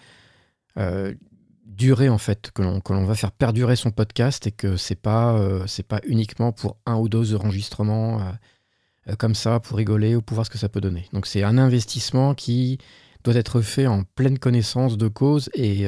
durer 1.80 2.10
en 2.10 2.18
fait, 2.18 2.52
que 2.52 2.62
l'on, 2.62 3.06
va 3.06 3.16
faire 3.16 3.32
perdurer 3.32 3.76
son 3.78 3.90
podcast 3.90 4.46
et 4.46 4.52
que 4.52 4.76
c'est 4.76 4.96
pas 5.02 5.34
euh, 5.38 5.66
pas 5.88 6.02
uniquement 6.06 6.52
pour 6.52 6.78
un 6.86 6.98
ou 6.98 7.08
deux 7.08 7.36
enregistrements 7.36 8.20
euh, 8.20 8.32
euh, 9.08 9.16
comme 9.16 9.34
ça 9.34 9.62
pour 9.62 9.78
rigoler 9.78 10.16
ou 10.16 10.22
pour 10.22 10.36
voir 10.36 10.46
ce 10.46 10.52
que 10.52 10.58
ça 10.58 10.68
peut 10.68 10.82
donner. 10.82 11.08
Donc 11.14 11.26
c'est 11.26 11.42
un 11.42 11.58
investissement 11.58 12.36
qui 12.36 12.80
doit 13.24 13.36
être 13.36 13.62
fait 13.62 13.88
en 13.88 14.04
pleine 14.04 14.38
connaissance 14.38 14.98
de 14.98 15.08
cause 15.08 15.50
et 15.54 15.88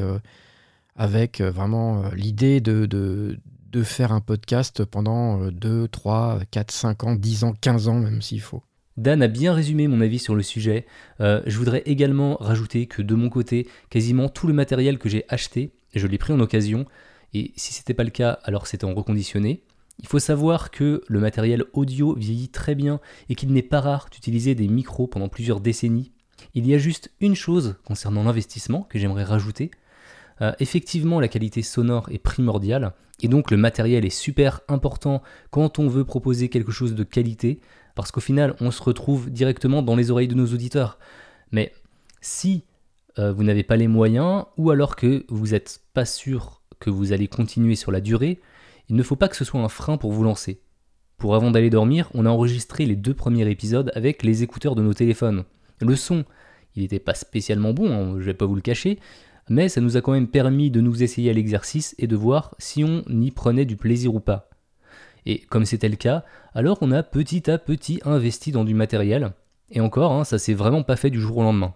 avec 0.97 1.39
vraiment 1.39 2.03
l'idée 2.13 2.59
de, 2.59 2.85
de 2.85 3.83
faire 3.83 4.11
un 4.11 4.19
podcast 4.19 4.83
pendant 4.83 5.49
2, 5.49 5.87
3, 5.87 6.39
4, 6.51 6.71
5 6.71 7.03
ans, 7.05 7.15
10 7.15 7.43
ans, 7.45 7.53
15 7.61 7.87
ans 7.87 7.99
même 7.99 8.21
s'il 8.21 8.41
faut. 8.41 8.63
Dan 8.97 9.21
a 9.21 9.27
bien 9.27 9.53
résumé 9.53 9.87
mon 9.87 10.01
avis 10.01 10.19
sur 10.19 10.35
le 10.35 10.43
sujet. 10.43 10.85
Euh, 11.21 11.41
je 11.45 11.57
voudrais 11.57 11.83
également 11.85 12.35
rajouter 12.39 12.87
que 12.87 13.01
de 13.01 13.15
mon 13.15 13.29
côté, 13.29 13.67
quasiment 13.89 14.29
tout 14.29 14.47
le 14.47 14.53
matériel 14.53 14.97
que 14.97 15.09
j'ai 15.09 15.25
acheté, 15.29 15.71
je 15.95 16.07
l'ai 16.07 16.17
pris 16.17 16.33
en 16.33 16.39
occasion, 16.39 16.85
et 17.33 17.53
si 17.55 17.73
c'était 17.73 17.93
pas 17.93 18.03
le 18.03 18.09
cas, 18.09 18.39
alors 18.43 18.67
c'était 18.67 18.85
en 18.85 18.93
reconditionné. 18.93 19.63
Il 19.99 20.07
faut 20.07 20.19
savoir 20.19 20.71
que 20.71 21.03
le 21.07 21.19
matériel 21.19 21.63
audio 21.73 22.15
vieillit 22.15 22.49
très 22.49 22.75
bien 22.75 22.99
et 23.29 23.35
qu'il 23.35 23.53
n'est 23.53 23.61
pas 23.61 23.81
rare 23.81 24.07
d'utiliser 24.11 24.55
des 24.55 24.67
micros 24.67 25.07
pendant 25.07 25.29
plusieurs 25.29 25.61
décennies. 25.61 26.11
Il 26.55 26.65
y 26.65 26.73
a 26.73 26.77
juste 26.77 27.11
une 27.21 27.35
chose 27.35 27.75
concernant 27.85 28.23
l'investissement 28.23 28.87
que 28.89 28.97
j'aimerais 28.97 29.23
rajouter. 29.23 29.69
Euh, 30.41 30.53
effectivement, 30.59 31.19
la 31.19 31.27
qualité 31.27 31.61
sonore 31.61 32.09
est 32.11 32.17
primordiale 32.17 32.93
et 33.21 33.27
donc 33.27 33.51
le 33.51 33.57
matériel 33.57 34.05
est 34.05 34.09
super 34.09 34.61
important 34.67 35.21
quand 35.51 35.77
on 35.77 35.87
veut 35.87 36.05
proposer 36.05 36.49
quelque 36.49 36.71
chose 36.71 36.95
de 36.95 37.03
qualité 37.03 37.59
parce 37.95 38.11
qu'au 38.11 38.21
final, 38.21 38.55
on 38.59 38.71
se 38.71 38.81
retrouve 38.81 39.29
directement 39.29 39.81
dans 39.81 39.95
les 39.95 40.11
oreilles 40.11 40.27
de 40.27 40.35
nos 40.35 40.47
auditeurs. 40.47 40.97
Mais 41.51 41.73
si 42.21 42.63
euh, 43.19 43.33
vous 43.33 43.43
n'avez 43.43 43.63
pas 43.63 43.77
les 43.77 43.87
moyens 43.87 44.45
ou 44.57 44.71
alors 44.71 44.95
que 44.95 45.25
vous 45.29 45.47
n'êtes 45.47 45.81
pas 45.93 46.05
sûr 46.05 46.61
que 46.79 46.89
vous 46.89 47.13
allez 47.13 47.27
continuer 47.27 47.75
sur 47.75 47.91
la 47.91 48.01
durée, 48.01 48.39
il 48.89 48.95
ne 48.95 49.03
faut 49.03 49.15
pas 49.15 49.27
que 49.27 49.35
ce 49.35 49.45
soit 49.45 49.61
un 49.61 49.69
frein 49.69 49.97
pour 49.97 50.11
vous 50.11 50.23
lancer. 50.23 50.61
Pour 51.17 51.35
avant 51.35 51.51
d'aller 51.51 51.69
dormir, 51.69 52.09
on 52.13 52.25
a 52.25 52.29
enregistré 52.29 52.85
les 52.85 52.95
deux 52.95 53.13
premiers 53.13 53.49
épisodes 53.49 53.91
avec 53.95 54.23
les 54.23 54.43
écouteurs 54.43 54.75
de 54.75 54.81
nos 54.81 54.93
téléphones. 54.93 55.43
Le 55.79 55.95
son, 55.95 56.25
il 56.75 56.81
n'était 56.81 56.99
pas 56.99 57.13
spécialement 57.13 57.73
bon, 57.73 57.91
hein, 57.91 58.15
je 58.19 58.25
vais 58.25 58.33
pas 58.33 58.45
vous 58.45 58.55
le 58.55 58.61
cacher, 58.61 58.99
mais 59.49 59.69
ça 59.69 59.81
nous 59.81 59.97
a 59.97 60.01
quand 60.01 60.13
même 60.13 60.27
permis 60.27 60.71
de 60.71 60.81
nous 60.81 61.03
essayer 61.03 61.29
à 61.29 61.33
l'exercice 61.33 61.95
et 61.99 62.07
de 62.07 62.15
voir 62.15 62.55
si 62.57 62.83
on 62.83 63.03
y 63.07 63.31
prenait 63.31 63.65
du 63.65 63.77
plaisir 63.77 64.15
ou 64.15 64.19
pas. 64.19 64.50
Et 65.25 65.39
comme 65.39 65.65
c'était 65.65 65.89
le 65.89 65.95
cas, 65.95 66.23
alors 66.53 66.77
on 66.81 66.91
a 66.91 67.03
petit 67.03 67.49
à 67.49 67.57
petit 67.57 67.99
investi 68.05 68.51
dans 68.51 68.63
du 68.63 68.73
matériel, 68.73 69.33
et 69.71 69.79
encore, 69.79 70.11
hein, 70.11 70.23
ça 70.23 70.37
s'est 70.37 70.53
vraiment 70.53 70.83
pas 70.83 70.97
fait 70.97 71.09
du 71.09 71.19
jour 71.19 71.37
au 71.37 71.43
lendemain. 71.43 71.73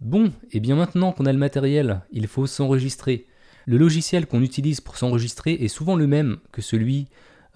Bon, 0.00 0.32
et 0.50 0.58
bien 0.58 0.74
maintenant 0.74 1.12
qu'on 1.12 1.26
a 1.26 1.32
le 1.32 1.38
matériel, 1.38 2.00
il 2.10 2.26
faut 2.26 2.46
s'enregistrer. 2.46 3.26
Le 3.66 3.76
logiciel 3.76 4.26
qu'on 4.26 4.42
utilise 4.42 4.80
pour 4.80 4.96
s'enregistrer 4.96 5.52
est 5.52 5.68
souvent 5.68 5.94
le 5.94 6.08
même 6.08 6.38
que 6.50 6.60
celui 6.60 7.06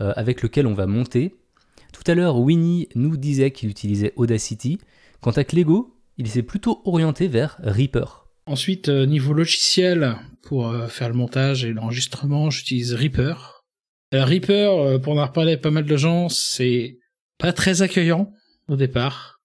euh, 0.00 0.12
avec 0.14 0.42
lequel 0.42 0.68
on 0.68 0.74
va 0.74 0.86
monter. 0.86 1.34
Tout 1.92 2.04
à 2.06 2.14
l'heure, 2.14 2.38
Winnie 2.38 2.88
nous 2.94 3.16
disait 3.16 3.50
qu'il 3.50 3.68
utilisait 3.68 4.12
Audacity. 4.14 4.78
Quant 5.20 5.32
à 5.32 5.42
Clego, 5.42 5.96
il 6.18 6.28
s'est 6.28 6.42
plutôt 6.42 6.82
orienté 6.84 7.26
vers 7.26 7.58
Reaper. 7.64 8.26
Ensuite, 8.46 8.88
euh, 8.88 9.06
niveau 9.06 9.32
logiciel, 9.32 10.16
pour 10.42 10.68
euh, 10.68 10.86
faire 10.86 11.08
le 11.08 11.14
montage 11.14 11.64
et 11.64 11.72
l'enregistrement, 11.72 12.50
j'utilise 12.50 12.94
Reaper. 12.94 13.55
Reaper, 14.12 15.00
pour 15.02 15.18
en 15.18 15.26
reparler 15.26 15.56
pas 15.56 15.70
mal 15.70 15.84
de 15.84 15.96
gens, 15.96 16.28
c'est 16.28 16.98
pas 17.38 17.52
très 17.52 17.82
accueillant 17.82 18.32
au 18.68 18.76
départ. 18.76 19.40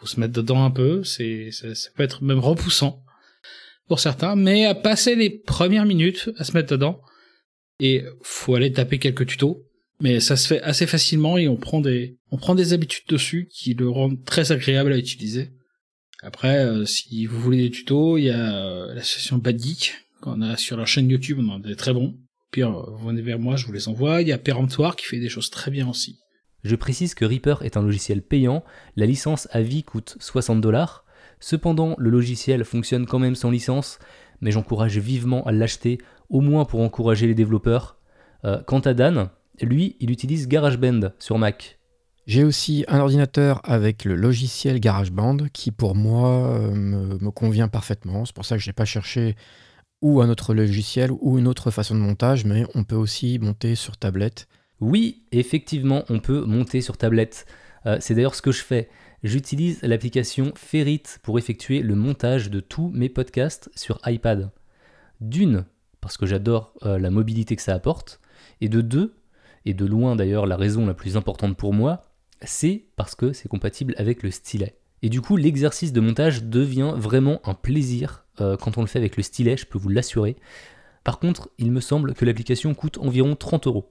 Faut 0.00 0.06
se 0.06 0.18
mettre 0.18 0.32
dedans 0.32 0.64
un 0.64 0.70
peu, 0.70 1.04
c'est 1.04 1.50
ça, 1.50 1.68
peut 1.94 2.02
être 2.02 2.24
même 2.24 2.38
repoussant 2.38 3.04
pour 3.88 4.00
certains, 4.00 4.36
mais 4.36 4.64
à 4.64 4.74
passer 4.74 5.14
les 5.14 5.30
premières 5.30 5.84
minutes 5.84 6.30
à 6.38 6.44
se 6.44 6.52
mettre 6.52 6.70
dedans, 6.70 7.00
et 7.80 8.04
faut 8.22 8.54
aller 8.54 8.72
taper 8.72 8.98
quelques 8.98 9.26
tutos, 9.26 9.66
mais 10.00 10.20
ça 10.20 10.36
se 10.36 10.46
fait 10.48 10.62
assez 10.62 10.86
facilement 10.86 11.38
et 11.38 11.48
on 11.48 11.56
prend 11.56 11.80
des, 11.80 12.18
on 12.30 12.36
prend 12.36 12.54
des 12.54 12.72
habitudes 12.72 13.08
dessus 13.08 13.48
qui 13.50 13.74
le 13.74 13.88
rendent 13.88 14.24
très 14.24 14.52
agréable 14.52 14.92
à 14.92 14.98
utiliser. 14.98 15.52
Après, 16.22 16.64
euh, 16.64 16.84
si 16.84 17.26
vous 17.26 17.40
voulez 17.40 17.58
des 17.58 17.70
tutos, 17.70 18.18
il 18.18 18.24
y 18.24 18.30
a 18.30 18.64
euh, 18.64 18.94
la 18.94 19.02
session 19.02 19.38
Bad 19.38 19.60
Geek 19.60 19.94
qu'on 20.20 20.40
a 20.40 20.56
sur 20.56 20.76
leur 20.76 20.86
chaîne 20.86 21.10
YouTube, 21.10 21.38
on 21.40 21.48
en 21.48 21.60
a 21.60 21.66
des 21.66 21.76
très 21.76 21.92
bons. 21.92 22.16
Vous 22.56 23.08
venez 23.08 23.22
vers 23.22 23.38
moi, 23.38 23.56
je 23.56 23.66
vous 23.66 23.72
les 23.72 23.88
envoie. 23.88 24.22
Il 24.22 24.28
y 24.28 24.32
a 24.32 24.38
Péremptoire 24.38 24.96
qui 24.96 25.06
fait 25.06 25.20
des 25.20 25.28
choses 25.28 25.50
très 25.50 25.70
bien 25.70 25.88
aussi. 25.88 26.18
Je 26.64 26.76
précise 26.76 27.14
que 27.14 27.24
Reaper 27.24 27.62
est 27.62 27.76
un 27.76 27.82
logiciel 27.82 28.22
payant, 28.22 28.62
la 28.96 29.06
licence 29.06 29.48
à 29.50 29.62
vie 29.62 29.82
coûte 29.82 30.16
60 30.20 30.60
dollars, 30.60 31.04
Cependant, 31.42 31.96
le 31.98 32.08
logiciel 32.08 32.64
fonctionne 32.64 33.04
quand 33.04 33.18
même 33.18 33.34
sans 33.34 33.50
licence, 33.50 33.98
mais 34.40 34.52
j'encourage 34.52 34.96
vivement 34.98 35.44
à 35.44 35.50
l'acheter, 35.50 35.98
au 36.30 36.40
moins 36.40 36.64
pour 36.64 36.80
encourager 36.80 37.26
les 37.26 37.34
développeurs. 37.34 37.98
Euh, 38.44 38.62
quant 38.64 38.78
à 38.78 38.94
Dan, 38.94 39.28
lui, 39.60 39.96
il 39.98 40.12
utilise 40.12 40.46
GarageBand 40.46 41.10
sur 41.18 41.38
Mac. 41.38 41.80
J'ai 42.28 42.44
aussi 42.44 42.84
un 42.86 43.00
ordinateur 43.00 43.60
avec 43.64 44.04
le 44.04 44.14
logiciel 44.14 44.78
GarageBand 44.78 45.48
qui 45.52 45.72
pour 45.72 45.96
moi 45.96 46.28
euh, 46.28 46.70
me, 46.70 47.30
convient 47.32 47.66
parfaitement. 47.66 48.24
C'est 48.24 48.36
pour 48.36 48.44
ça 48.44 48.56
que 48.56 48.62
je 48.62 48.70
n'ai 48.70 48.72
pas 48.72 48.84
cherché 48.84 49.34
ou 50.02 50.20
un 50.20 50.28
autre 50.28 50.52
logiciel 50.52 51.10
ou 51.20 51.38
une 51.38 51.48
autre 51.48 51.70
façon 51.70 51.94
de 51.94 52.00
montage, 52.00 52.44
mais 52.44 52.64
on 52.74 52.84
peut 52.84 52.96
aussi 52.96 53.38
monter 53.38 53.74
sur 53.74 53.96
tablette. 53.96 54.48
Oui, 54.80 55.22
effectivement, 55.32 56.04
on 56.08 56.18
peut 56.18 56.44
monter 56.44 56.80
sur 56.80 56.96
tablette. 56.98 57.46
Euh, 57.86 57.96
c'est 58.00 58.14
d'ailleurs 58.14 58.34
ce 58.34 58.42
que 58.42 58.52
je 58.52 58.62
fais 58.62 58.88
j'utilise 59.22 59.80
l'application 59.82 60.52
Ferrit 60.56 61.02
pour 61.22 61.38
effectuer 61.38 61.80
le 61.80 61.94
montage 61.94 62.50
de 62.50 62.60
tous 62.60 62.90
mes 62.94 63.08
podcasts 63.08 63.70
sur 63.74 64.00
iPad. 64.06 64.50
D'une, 65.20 65.64
parce 66.00 66.16
que 66.16 66.26
j'adore 66.26 66.74
euh, 66.84 66.98
la 66.98 67.10
mobilité 67.10 67.56
que 67.56 67.62
ça 67.62 67.74
apporte, 67.74 68.20
et 68.60 68.68
de 68.68 68.80
deux, 68.80 69.14
et 69.64 69.74
de 69.74 69.86
loin 69.86 70.16
d'ailleurs 70.16 70.46
la 70.46 70.56
raison 70.56 70.86
la 70.86 70.94
plus 70.94 71.16
importante 71.16 71.56
pour 71.56 71.72
moi, 71.72 72.02
c'est 72.42 72.86
parce 72.96 73.14
que 73.14 73.32
c'est 73.32 73.48
compatible 73.48 73.94
avec 73.96 74.22
le 74.22 74.30
stylet. 74.30 74.76
Et 75.02 75.08
du 75.08 75.20
coup, 75.20 75.36
l'exercice 75.36 75.92
de 75.92 76.00
montage 76.00 76.44
devient 76.44 76.94
vraiment 76.96 77.40
un 77.44 77.54
plaisir 77.54 78.21
euh, 78.40 78.56
quand 78.56 78.78
on 78.78 78.80
le 78.80 78.86
fait 78.86 78.98
avec 78.98 79.16
le 79.16 79.22
stylet, 79.22 79.56
je 79.56 79.66
peux 79.66 79.78
vous 79.78 79.88
l'assurer. 79.88 80.36
Par 81.04 81.18
contre, 81.18 81.50
il 81.58 81.72
me 81.72 81.80
semble 81.80 82.14
que 82.14 82.24
l'application 82.24 82.74
coûte 82.74 82.98
environ 82.98 83.36
30 83.36 83.66
euros. 83.66 83.90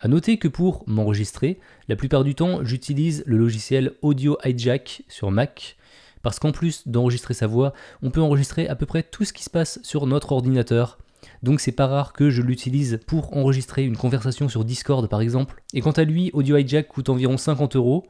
A 0.00 0.08
noter 0.08 0.38
que 0.38 0.48
pour 0.48 0.84
m'enregistrer, 0.86 1.58
la 1.88 1.96
plupart 1.96 2.24
du 2.24 2.34
temps, 2.34 2.64
j'utilise 2.64 3.24
le 3.26 3.36
logiciel 3.36 3.94
Audio 4.02 4.38
Hijack 4.44 5.02
sur 5.08 5.30
Mac, 5.30 5.76
parce 6.22 6.38
qu'en 6.38 6.52
plus 6.52 6.86
d'enregistrer 6.86 7.34
sa 7.34 7.46
voix, 7.46 7.72
on 8.02 8.10
peut 8.10 8.20
enregistrer 8.20 8.68
à 8.68 8.76
peu 8.76 8.86
près 8.86 9.02
tout 9.02 9.24
ce 9.24 9.32
qui 9.32 9.42
se 9.42 9.50
passe 9.50 9.80
sur 9.82 10.06
notre 10.06 10.32
ordinateur. 10.32 10.98
Donc 11.42 11.60
c'est 11.60 11.72
pas 11.72 11.86
rare 11.86 12.12
que 12.12 12.30
je 12.30 12.42
l'utilise 12.42 13.00
pour 13.06 13.36
enregistrer 13.36 13.84
une 13.84 13.96
conversation 13.96 14.48
sur 14.48 14.64
Discord 14.64 15.08
par 15.08 15.20
exemple. 15.20 15.62
Et 15.74 15.80
quant 15.80 15.92
à 15.92 16.04
lui, 16.04 16.30
Audio 16.32 16.56
Hijack 16.56 16.88
coûte 16.88 17.08
environ 17.08 17.36
50 17.36 17.74
euros. 17.76 18.06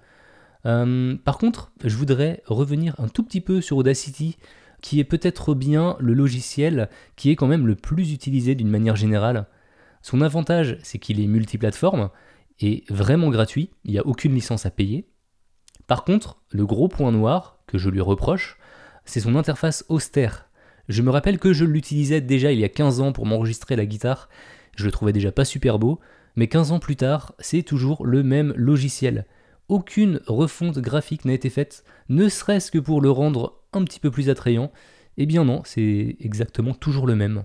Euh, 0.66 1.16
par 1.24 1.38
contre, 1.38 1.72
je 1.84 1.96
voudrais 1.96 2.42
revenir 2.46 2.94
un 2.98 3.08
tout 3.08 3.22
petit 3.22 3.40
peu 3.40 3.60
sur 3.60 3.76
Audacity, 3.78 4.36
qui 4.80 5.00
est 5.00 5.04
peut-être 5.04 5.54
bien 5.54 5.96
le 6.00 6.12
logiciel 6.12 6.88
qui 7.16 7.30
est 7.30 7.36
quand 7.36 7.46
même 7.46 7.66
le 7.66 7.74
plus 7.74 8.12
utilisé 8.12 8.54
d'une 8.54 8.70
manière 8.70 8.96
générale. 8.96 9.46
Son 10.02 10.20
avantage, 10.20 10.78
c'est 10.82 10.98
qu'il 10.98 11.20
est 11.20 11.26
multiplateforme 11.26 12.10
et 12.60 12.84
vraiment 12.88 13.30
gratuit, 13.30 13.70
il 13.84 13.92
n'y 13.92 13.98
a 13.98 14.06
aucune 14.06 14.34
licence 14.34 14.66
à 14.66 14.70
payer. 14.70 15.08
Par 15.86 16.04
contre, 16.04 16.40
le 16.50 16.66
gros 16.66 16.88
point 16.88 17.12
noir 17.12 17.60
que 17.66 17.78
je 17.78 17.90
lui 17.90 18.00
reproche, 18.00 18.58
c'est 19.04 19.20
son 19.20 19.36
interface 19.36 19.84
austère. 19.88 20.48
Je 20.88 21.02
me 21.02 21.10
rappelle 21.10 21.38
que 21.38 21.52
je 21.52 21.64
l'utilisais 21.64 22.20
déjà 22.20 22.52
il 22.52 22.58
y 22.58 22.64
a 22.64 22.68
15 22.68 23.00
ans 23.00 23.12
pour 23.12 23.26
m'enregistrer 23.26 23.76
la 23.76 23.86
guitare, 23.86 24.28
je 24.76 24.84
le 24.84 24.92
trouvais 24.92 25.12
déjà 25.12 25.32
pas 25.32 25.44
super 25.44 25.78
beau, 25.78 25.98
mais 26.36 26.46
15 26.46 26.72
ans 26.72 26.78
plus 26.78 26.96
tard, 26.96 27.34
c'est 27.38 27.62
toujours 27.62 28.06
le 28.06 28.22
même 28.22 28.52
logiciel. 28.56 29.26
Aucune 29.68 30.20
refonte 30.26 30.78
graphique 30.78 31.24
n'a 31.24 31.34
été 31.34 31.50
faite, 31.50 31.84
ne 32.08 32.28
serait-ce 32.28 32.70
que 32.70 32.78
pour 32.78 33.00
le 33.00 33.10
rendre 33.10 33.60
un 33.72 33.84
petit 33.84 34.00
peu 34.00 34.10
plus 34.10 34.30
attrayant. 34.30 34.72
Eh 35.18 35.26
bien 35.26 35.44
non, 35.44 35.62
c'est 35.64 36.16
exactement 36.20 36.74
toujours 36.74 37.06
le 37.06 37.16
même. 37.16 37.44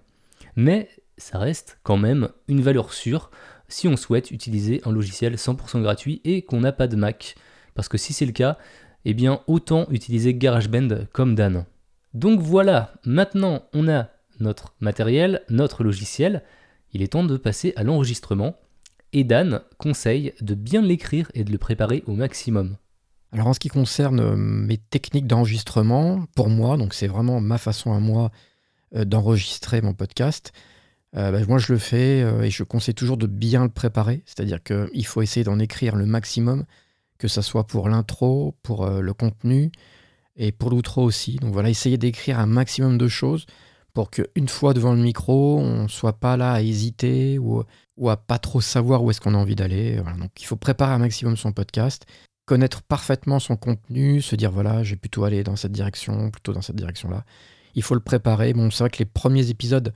Mais 0.56 0.89
ça 1.18 1.38
reste 1.38 1.80
quand 1.84 1.98
même 1.98 2.30
une 2.48 2.62
valeur 2.62 2.94
sûre 2.94 3.30
si 3.68 3.88
on 3.88 3.98
souhaite 3.98 4.32
utiliser 4.32 4.82
un 4.86 4.92
logiciel 4.92 5.36
100% 5.36 5.82
gratuit 5.82 6.22
et 6.24 6.44
qu'on 6.44 6.62
n'a 6.62 6.72
pas 6.72 6.88
de 6.88 6.96
Mac. 6.96 7.36
Parce 7.75 7.89
que 7.89 7.98
si 7.98 8.13
c'est 8.13 8.25
le 8.25 8.32
cas, 8.32 8.58
eh 9.06 9.13
bien 9.13 9.42
autant 9.48 9.88
utiliser 9.89 10.34
GarageBand 10.34 11.08
comme 11.12 11.36
Dan. 11.36 11.65
Donc 12.13 12.39
voilà, 12.39 12.94
maintenant 13.06 13.63
on 13.74 13.88
a 13.88 14.10
notre 14.39 14.75
matériel, 14.80 15.42
notre 15.50 15.84
logiciel, 15.84 16.44
il 16.94 17.01
est 17.01 17.13
temps 17.13 17.24
de 17.24 17.38
passer 17.38 17.74
à 17.75 17.84
l'enregistrement. 17.84 18.56
Et 19.13 19.24
Dan 19.24 19.62
conseille 19.77 20.34
de 20.41 20.55
bien 20.55 20.82
l'écrire 20.82 21.32
et 21.36 21.43
de 21.43 21.51
le 21.51 21.60
préparer 21.60 22.03
au 22.08 22.13
maximum. 22.13 22.77
Alors 23.32 23.48
en 23.48 23.53
ce 23.53 23.60
qui 23.60 23.70
concerne 23.70 24.20
euh, 24.20 24.36
mes 24.36 24.77
techniques 24.77 25.27
d'enregistrement, 25.27 26.25
pour 26.36 26.50
moi, 26.50 26.77
donc 26.77 26.93
c'est 26.93 27.08
vraiment 27.08 27.39
ma 27.39 27.58
façon 27.58 27.93
à 27.93 28.00
moi 28.00 28.32
euh, 28.96 29.05
d'enregistrer 29.05 29.82
mon 29.82 29.93
podcast, 29.93 30.51
euh, 31.15 31.32
bah, 31.32 31.39
moi, 31.48 31.60
je 31.60 31.74
le 31.74 31.79
fais 31.79 32.20
et 32.43 32.50
je 32.50 32.63
conseille 32.63 32.96
toujours 32.96 33.17
de 33.17 33.27
bien 33.27 33.63
le 33.63 33.70
préparer. 33.70 34.24
C'est-à-dire 34.25 34.63
qu'il 34.63 35.05
faut 35.05 35.22
essayer 35.22 35.43
d'en 35.43 35.60
écrire 35.60 35.96
le 35.96 36.08
maximum, 36.08 36.65
que 37.20 37.27
ce 37.27 37.41
soit 37.41 37.67
pour 37.67 37.88
l'intro, 37.88 38.55
pour 38.63 38.88
le 38.88 39.13
contenu 39.13 39.72
et 40.36 40.51
pour 40.51 40.72
l'outro 40.72 41.03
aussi. 41.03 41.36
Donc 41.36 41.53
voilà, 41.53 41.70
essayer 41.70 42.00
d'écrire 42.00 42.39
un 42.39 42.48
maximum 42.48 42.98
de 42.98 43.08
choses 43.08 43.46
pour 43.93 44.10
qu'une 44.10 44.48
fois 44.48 44.74
devant 44.74 44.93
le 44.93 45.01
micro, 45.01 45.60
on 45.60 45.84
ne 45.84 45.88
soit 45.88 46.20
pas 46.20 46.36
là 46.36 46.53
à 46.53 46.62
hésiter 46.62 47.38
ou, 47.38 47.63
ou 47.98 48.10
à 48.10 48.18
pas 48.18 48.40
trop 48.40 48.62
savoir 48.62 49.04
où 49.04 49.12
est-ce 49.12 49.22
qu'on 49.22 49.36
a 49.36 49.38
envie 49.38 49.56
d'aller. 49.56 49.98
Donc 50.20 50.32
il 50.42 50.46
faut 50.46 50.56
préparer 50.56 50.94
un 50.94 51.00
maximum 51.00 51.38
son 51.38 51.52
podcast, 51.52 52.06
connaître 52.46 52.82
parfaitement 52.82 53.40
son 53.40 53.56
contenu, 53.56 54.22
se 54.22 54.36
dire 54.36 54.52
voilà, 54.52 54.84
j'ai 54.84 54.96
plutôt 54.96 55.24
aller 55.24 55.44
dans 55.44 55.56
cette 55.56 55.72
direction, 55.72 56.32
plutôt 56.32 56.54
dans 56.54 56.62
cette 56.62 56.76
direction-là. 56.76 57.26
Il 57.76 57.84
faut 57.84 57.96
le 57.96 58.02
préparer. 58.02 58.54
Bon, 58.54 58.70
c'est 58.72 58.84
vrai 58.84 58.90
que 58.90 59.00
les 59.00 59.06
premiers 59.06 59.50
épisodes, 59.50 59.94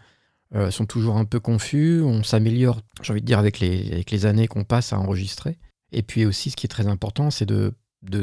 euh, 0.55 0.71
sont 0.71 0.85
toujours 0.85 1.17
un 1.17 1.25
peu 1.25 1.39
confus. 1.39 2.01
On 2.01 2.23
s'améliore, 2.23 2.79
j'ai 3.01 3.11
envie 3.11 3.21
de 3.21 3.25
dire, 3.25 3.39
avec 3.39 3.59
les, 3.59 4.25
années 4.25 4.47
qu'on 4.47 4.63
passe 4.63 4.93
à 4.93 4.99
enregistrer. 4.99 5.57
Et 5.91 6.03
puis 6.03 6.25
aussi, 6.25 6.51
ce 6.51 6.55
qui 6.55 6.65
est 6.65 6.69
très 6.69 6.87
important, 6.87 7.31
c'est 7.31 7.45
de, 7.45 7.73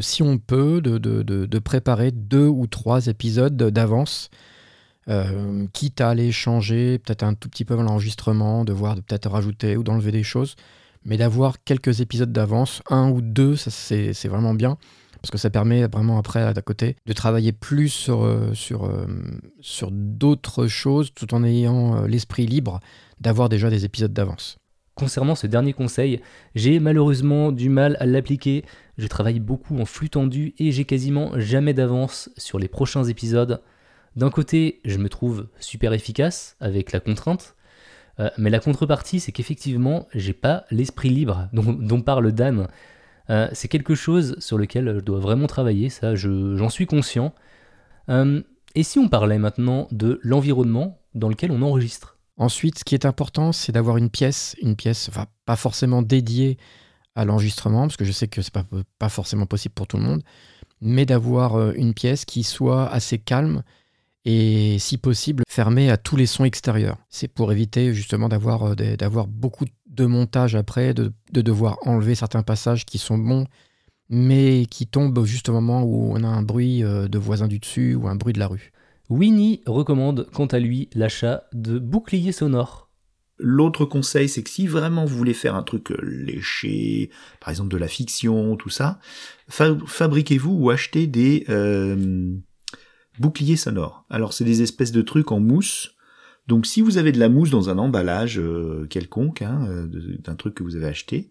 si 0.01 0.23
on 0.23 0.39
peut, 0.39 0.81
de 0.81 1.59
préparer 1.59 2.13
deux 2.13 2.47
ou 2.47 2.67
trois 2.67 3.09
épisodes 3.09 3.57
d'avance, 3.57 4.31
euh, 5.09 5.67
quitte 5.73 6.01
à 6.01 6.11
aller 6.11 6.33
changer 6.33 6.99
peut-être 6.99 7.23
un 7.23 7.35
tout 7.35 7.49
petit 7.49 7.65
peu 7.65 7.75
l'enregistrement, 7.77 8.65
de 8.65 8.73
voir, 8.73 8.97
de 8.97 9.01
peut-être 9.01 9.31
rajouter 9.31 9.77
ou 9.77 9.83
d'enlever 9.83 10.13
des 10.13 10.23
choses, 10.23 10.57
mais 11.05 11.17
d'avoir 11.17 11.63
quelques 11.63 12.01
épisodes 12.01 12.33
d'avance, 12.33 12.83
un 12.91 13.11
ou 13.11 13.21
deux, 13.21 13.57
ça 13.57 13.71
c'est 13.71 14.29
vraiment 14.29 14.55
bien 14.55 14.79
parce 15.21 15.31
que 15.31 15.39
ça 15.39 15.49
permet 15.49 15.87
vraiment 15.87 16.19
après, 16.19 16.43
à 16.43 16.53
côté, 16.61 16.97
de 17.07 17.13
travailler 17.15 17.53
plus 17.53 17.89
sur, 17.89 18.25
euh, 18.25 18.53
sur, 18.53 18.85
euh, 18.85 19.07
sur 19.63 19.91
d'autres 19.91 20.67
choses 20.67 21.15
tout 21.15 21.33
en 21.33 21.43
ayant 21.43 22.03
l'esprit 22.03 22.47
libre 22.47 22.81
d'avoir 23.23 23.49
déjà 23.49 23.71
des 23.71 23.87
épisodes 23.87 24.13
d'avance. 24.13 24.59
Concernant 24.95 25.35
ce 25.35 25.47
dernier 25.47 25.73
conseil, 25.73 26.21
j'ai 26.55 26.79
malheureusement 26.79 27.53
du 27.53 27.71
mal 27.71 27.97
à 28.01 28.07
l'appliquer. 28.07 28.65
Je 28.97 29.07
travaille 29.07 29.41
beaucoup 29.41 29.79
en 29.81 29.87
flux 29.87 30.11
tendu 30.11 30.55
et 30.59 30.71
j'ai 30.73 30.85
quasiment 30.85 31.33
jamais 31.41 31.73
d'avance 31.75 32.29
sur 32.37 32.59
les 32.59 32.69
prochains 32.69 33.05
épisodes. 33.05 33.61
D'un 34.17 34.31
côté, 34.31 34.81
je 34.85 34.99
me 34.99 35.09
trouve 35.09 35.49
super 35.61 35.93
efficace 35.93 36.57
avec 36.61 36.93
la 36.93 37.01
contrainte, 37.01 37.57
mais 38.39 38.49
la 38.49 38.61
contrepartie, 38.61 39.19
c'est 39.19 39.33
qu'effectivement, 39.33 40.07
j'ai 40.15 40.35
pas 40.35 40.65
l'esprit 40.71 41.09
libre 41.09 41.49
dont, 41.53 42.01
parle 42.01 42.31
Dan. 42.31 42.69
Euh, 43.31 43.49
c'est 43.53 43.69
quelque 43.69 43.95
chose 43.95 44.37
sur 44.39 44.59
lequel 44.59 44.97
je 44.97 45.01
dois 45.01 45.19
vraiment 45.19 45.47
travailler, 45.47 45.89
ça 45.89 46.15
j'en 46.15 46.69
suis 46.69 46.87
conscient. 46.87 47.35
Euh, 48.09 48.43
et 48.75 48.83
si 48.83 48.99
on 48.99 49.09
parlait 49.09 49.39
maintenant 49.39 49.89
de 49.93 50.21
l'environnement 50.23 51.01
dans 51.15 51.29
lequel 51.29 51.51
on 51.51 51.63
enregistre? 51.63 52.19
Ensuite, 52.37 52.81
ce 52.81 52.85
qui 52.85 52.95
est 52.95 53.07
important, 53.07 53.53
c'est 53.53 53.73
d'avoir 53.73 53.97
une 53.97 54.11
pièce, 54.11 54.57
une 54.61 54.77
pièce, 54.77 55.09
enfin 55.09 55.27
pas 55.47 55.57
forcément 55.57 56.03
dédiée 56.03 56.59
à 57.15 57.25
l'enregistrement, 57.25 57.83
parce 57.83 57.97
que 57.97 58.05
je 58.05 58.13
sais 58.13 58.27
que 58.27 58.43
c'est 58.43 58.53
pas, 58.53 58.67
pas 58.99 59.09
forcément 59.09 59.47
possible 59.47 59.75
pour 59.75 59.87
tout 59.87 59.97
le 59.97 60.03
monde, 60.03 60.23
mais 60.81 61.07
d'avoir 61.07 61.55
euh, 61.55 61.73
une 61.77 61.95
pièce 61.95 62.25
qui 62.25 62.43
soit 62.43 62.89
assez 62.89 63.19
calme 63.19 63.63
et 64.25 64.79
si 64.79 64.99
possible 64.99 65.45
fermée 65.49 65.91
à 65.91 65.97
tous 65.97 66.17
les 66.17 66.27
sons 66.27 66.45
extérieurs. 66.45 66.99
C'est 67.11 67.29
pour 67.29 67.53
éviter 67.53 67.93
justement 67.93 68.29
d'avoir 68.29 68.75
d'avoir 68.77 69.27
beaucoup 69.27 69.67
de 69.87 70.07
montage 70.07 70.55
après, 70.57 70.95
de, 70.95 71.13
devoir 71.31 71.79
enlever 71.83 72.15
certains 72.15 72.43
passages 72.43 72.85
qui 72.85 72.99
sont 72.99 73.19
bons, 73.19 73.47
mais 74.09 74.67
qui 74.71 74.87
tombent 74.87 75.25
juste 75.25 75.49
au 75.49 75.53
moment 75.53 75.83
où 75.83 76.13
on 76.13 76.25
a 76.25 76.29
un 76.29 76.43
bruit 76.43 76.83
euh, 76.83 77.09
de 77.09 77.19
voisin 77.19 77.49
du 77.49 77.59
dessus 77.59 77.95
ou 77.95 78.09
un 78.09 78.17
bruit 78.17 78.33
de 78.33 78.39
la 78.39 78.49
rue. 78.49 78.73
Winnie 79.09 79.61
recommande 79.67 80.29
quant 80.33 80.47
à 80.47 80.59
lui 80.59 80.89
l'achat 80.95 81.45
de 81.53 81.79
boucliers 81.79 82.33
sonores. 82.33 82.91
L'autre 83.39 83.85
conseil, 83.85 84.29
c'est 84.29 84.43
que 84.43 84.51
si 84.51 84.67
vraiment 84.67 85.05
vous 85.05 85.17
voulez 85.17 85.35
faire 85.35 85.57
un 85.57 85.63
truc 85.63 85.91
euh, 85.91 85.99
léché, 86.03 87.11
par 87.41 87.51
exemple 87.51 87.71
de 87.71 87.77
la 87.77 87.89
fiction, 87.89 88.57
tout 88.57 88.71
ça, 88.71 89.01
fabriquez-vous 89.49 90.53
ou 90.53 90.71
achetez 90.71 91.07
des 91.07 91.45
euh, 91.49 92.37
boucliers 93.19 93.57
sonores. 93.57 94.05
Alors 94.11 94.33
c'est 94.33 94.45
des 94.45 94.63
espèces 94.63 94.93
de 94.93 95.03
trucs 95.03 95.33
en 95.33 95.41
mousse 95.41 95.95
donc 96.47 96.67
si 96.67 96.81
vous 96.81 96.99
avez 96.99 97.13
de 97.13 97.19
la 97.19 97.29
mousse 97.29 97.51
dans 97.51 97.71
un 97.71 97.79
emballage 97.79 98.39
euh, 98.39 98.87
quelconque, 98.89 99.43
hein, 99.43 99.67
euh, 99.69 99.87
d'un 100.19 100.35
truc 100.35 100.55
que 100.55 100.63
vous 100.63 100.77
avez 100.77 100.87
acheté, 100.87 101.31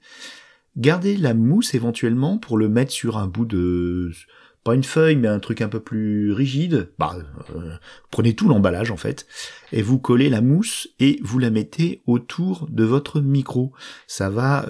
gardez 0.76 1.18
la 1.18 1.34
mousse 1.34 1.76
éventuellement 1.76 2.38
pour 2.38 2.58
le 2.58 2.68
mettre 2.68 2.92
sur 2.92 3.18
un 3.18 3.28
bout 3.28 3.46
de 3.46 4.12
pas 4.64 4.76
une 4.76 4.84
feuille 4.84 5.18
mais 5.18 5.28
un 5.28 5.40
truc 5.40 5.62
un 5.62 5.70
peu 5.70 5.82
plus 5.82 6.32
rigide. 6.32 6.90
Bah, 6.98 7.16
euh, 7.56 7.76
prenez 8.10 8.34
tout 8.34 8.48
l'emballage 8.48 8.90
en 8.90 8.98
fait 8.98 9.28
et 9.72 9.82
vous 9.82 10.00
collez 10.00 10.30
la 10.30 10.42
mousse 10.42 10.90
et 11.00 11.20
vous 11.22 11.38
la 11.38 11.52
mettez 11.52 12.02
autour 12.08 12.68
de 12.72 12.84
votre 12.84 13.22
micro. 13.22 13.72
Ça 14.08 14.30
va 14.30 14.66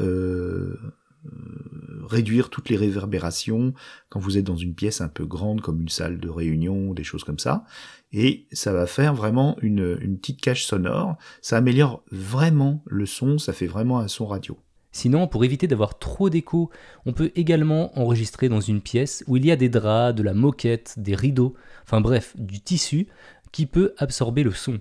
réduire 2.03 2.49
toutes 2.49 2.69
les 2.69 2.77
réverbérations 2.77 3.73
quand 4.09 4.19
vous 4.19 4.37
êtes 4.37 4.45
dans 4.45 4.55
une 4.55 4.75
pièce 4.75 5.01
un 5.01 5.07
peu 5.07 5.25
grande 5.25 5.61
comme 5.61 5.81
une 5.81 5.89
salle 5.89 6.19
de 6.19 6.29
réunion, 6.29 6.93
des 6.93 7.03
choses 7.03 7.23
comme 7.23 7.39
ça 7.39 7.65
et 8.13 8.45
ça 8.51 8.71
va 8.71 8.85
faire 8.85 9.15
vraiment 9.15 9.57
une, 9.61 9.97
petite 10.17 10.39
cache 10.39 10.65
sonore. 10.65 11.17
Ça 11.41 11.57
améliore 11.57 12.03
vraiment 12.11 12.83
le 12.85 13.05
son, 13.05 13.39
ça 13.39 13.53
fait 13.53 13.67
vraiment 13.67 13.99
un 13.99 14.07
son 14.07 14.27
radio. 14.27 14.57
Sinon, 14.91 15.27
pour 15.27 15.43
éviter 15.43 15.65
d'avoir 15.65 15.97
trop 15.97 16.29
d'écho, 16.29 16.69
on 17.07 17.13
peut 17.13 17.31
également 17.35 17.97
enregistrer 17.97 18.47
dans 18.47 18.61
une 18.61 18.81
pièce 18.81 19.23
où 19.25 19.37
il 19.37 19.45
y 19.45 19.51
a 19.51 19.55
des 19.55 19.69
draps, 19.69 20.15
de 20.15 20.21
la 20.21 20.35
moquette, 20.35 20.93
des 20.97 21.15
rideaux, 21.15 21.55
enfin 21.83 21.99
bref, 21.99 22.35
du 22.37 22.61
tissu 22.61 23.07
qui 23.51 23.65
peut 23.65 23.95
absorber 23.97 24.43
le 24.43 24.51
son. 24.51 24.79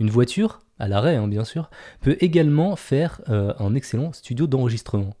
Une 0.00 0.10
voiture, 0.10 0.58
à 0.80 0.88
l'arrêt 0.88 1.14
hein, 1.14 1.28
bien 1.28 1.44
sûr, 1.44 1.70
peut 2.00 2.16
également 2.18 2.74
faire 2.74 3.20
euh, 3.28 3.54
un 3.60 3.76
excellent 3.76 4.12
studio 4.12 4.48
d'enregistrement. 4.48 5.14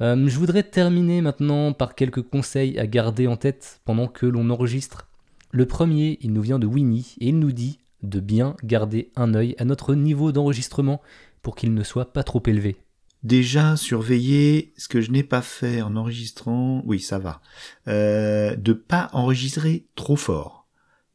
Euh, 0.00 0.26
je 0.26 0.38
voudrais 0.38 0.64
terminer 0.64 1.20
maintenant 1.20 1.72
par 1.72 1.94
quelques 1.94 2.22
conseils 2.22 2.78
à 2.78 2.86
garder 2.86 3.26
en 3.26 3.36
tête 3.36 3.80
pendant 3.84 4.08
que 4.08 4.26
l'on 4.26 4.50
enregistre. 4.50 5.08
Le 5.50 5.66
premier, 5.66 6.18
il 6.20 6.32
nous 6.32 6.42
vient 6.42 6.58
de 6.58 6.66
Winnie 6.66 7.14
et 7.20 7.28
il 7.28 7.38
nous 7.38 7.52
dit 7.52 7.78
de 8.02 8.20
bien 8.20 8.56
garder 8.64 9.10
un 9.16 9.34
œil 9.34 9.54
à 9.58 9.64
notre 9.64 9.94
niveau 9.94 10.32
d'enregistrement 10.32 11.00
pour 11.42 11.54
qu'il 11.54 11.74
ne 11.74 11.82
soit 11.84 12.12
pas 12.12 12.24
trop 12.24 12.42
élevé. 12.46 12.76
Déjà, 13.22 13.76
surveiller 13.76 14.74
ce 14.76 14.88
que 14.88 15.00
je 15.00 15.10
n'ai 15.10 15.22
pas 15.22 15.40
fait 15.40 15.80
en 15.80 15.96
enregistrant, 15.96 16.82
oui, 16.84 17.00
ça 17.00 17.18
va, 17.18 17.40
euh, 17.88 18.54
de 18.56 18.74
pas 18.74 19.08
enregistrer 19.12 19.86
trop 19.94 20.16
fort. 20.16 20.66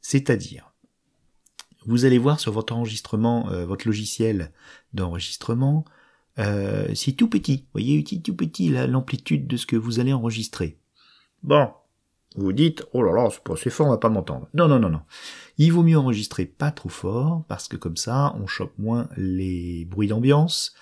C'est-à-dire, 0.02 0.74
vous 1.86 2.06
allez 2.06 2.18
voir 2.18 2.40
sur 2.40 2.52
votre 2.52 2.74
enregistrement, 2.74 3.52
euh, 3.52 3.66
votre 3.66 3.88
logiciel 3.88 4.52
d'enregistrement, 4.94 5.86
euh, 6.40 6.88
c'est 6.96 7.14
tout 7.14 7.28
petit. 7.28 7.58
Vous 7.58 7.82
voyez, 7.82 8.04
tout 8.04 8.36
petit 8.36 8.70
l'amplitude 8.70 9.48
de 9.48 9.58
ce 9.58 9.66
que 9.66 9.76
vous 9.76 10.00
allez 10.00 10.14
enregistrer. 10.14 10.78
Bon, 11.44 11.70
vous 12.36 12.54
dites, 12.54 12.86
oh 12.94 13.04
là 13.04 13.12
là, 13.14 13.30
c'est 13.32 13.44
pas 13.44 13.54
assez 13.54 13.70
fort, 13.70 13.88
on 13.88 13.92
va 13.92 13.98
pas 13.98 14.10
m'entendre. 14.10 14.48
Non, 14.54 14.68
non, 14.68 14.80
non, 14.80 14.90
non. 14.90 15.02
Il 15.58 15.74
vaut 15.74 15.84
mieux 15.84 15.98
enregistrer 15.98 16.46
pas 16.46 16.72
trop 16.72 16.90
fort, 16.90 17.44
parce 17.48 17.68
que 17.68 17.76
comme 17.76 17.98
ça, 17.98 18.36
on 18.40 18.48
chope 18.48 18.78
moins 18.78 19.10
les 19.18 19.86
bruits 19.86 20.08
d'ambiance. 20.08 20.74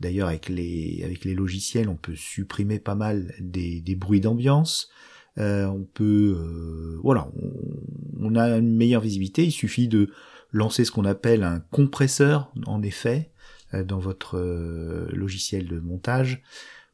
D'ailleurs, 0.00 0.28
avec 0.28 0.48
les, 0.48 1.02
avec 1.04 1.24
les 1.24 1.34
logiciels, 1.34 1.88
on 1.88 1.96
peut 1.96 2.16
supprimer 2.16 2.78
pas 2.78 2.94
mal 2.94 3.34
des, 3.38 3.80
des 3.80 3.94
bruits 3.94 4.20
d'ambiance. 4.20 4.90
Euh, 5.38 5.66
on 5.66 5.84
peut, 5.84 6.36
euh, 6.38 6.98
voilà, 7.02 7.28
on, 8.18 8.34
a 8.34 8.58
une 8.58 8.76
meilleure 8.76 9.02
visibilité. 9.02 9.44
Il 9.44 9.52
suffit 9.52 9.88
de 9.88 10.10
lancer 10.52 10.84
ce 10.84 10.90
qu'on 10.90 11.04
appelle 11.04 11.44
un 11.44 11.60
compresseur, 11.70 12.52
en 12.66 12.82
effet, 12.82 13.29
dans 13.72 13.98
votre 13.98 14.38
logiciel 15.12 15.66
de 15.66 15.78
montage 15.78 16.42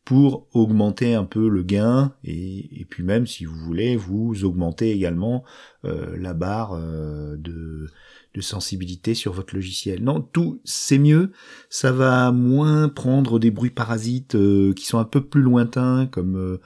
pour 0.07 0.47
augmenter 0.55 1.15
un 1.15 1.25
peu 1.25 1.49
le 1.49 1.65
gain 1.65 2.15
et, 2.23 2.87
puis 2.89 3.03
même 3.03 3.27
si 3.27 3.45
vous 3.45 3.57
voulez 3.57 3.97
vous 3.97 4.45
augmentez 4.45 4.93
également 4.93 5.45
euh, 5.85 6.17
la 6.17 6.33
barre 6.33 6.75
euh, 6.75 7.37
de, 7.37 7.89
sensibilité 8.39 9.15
sur 9.15 9.33
votre 9.33 9.55
logiciel. 9.55 10.05
Non, 10.05 10.21
tout 10.21 10.61
c'est 10.63 10.99
mieux, 10.99 11.33
ça 11.71 11.91
va 11.91 12.33
moins 12.33 12.91
prendre 12.91 13.39
des 13.39 13.51
bruits 13.51 13.71
parasites 13.71 14.35
euh, 14.35 14.75
qui 14.75 14.85
sont 14.85 14.99
un 14.99 15.07
peu 15.07 15.25
plus 15.25 15.41
lointains 15.41 16.07
comme 16.07 16.59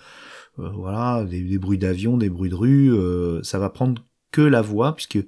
voilà 0.57 1.25
des, 1.25 1.59
bruits 1.59 1.79
d'avion, 1.79 2.19
des 2.19 2.29
bruits 2.29 2.51
de 2.51 2.57
rue, 2.57 3.43
ça 3.45 3.61
va 3.61 3.71
prendre 3.71 4.05
que 4.33 4.43
la 4.43 4.63
voix 4.63 4.97
puisque 4.97 5.25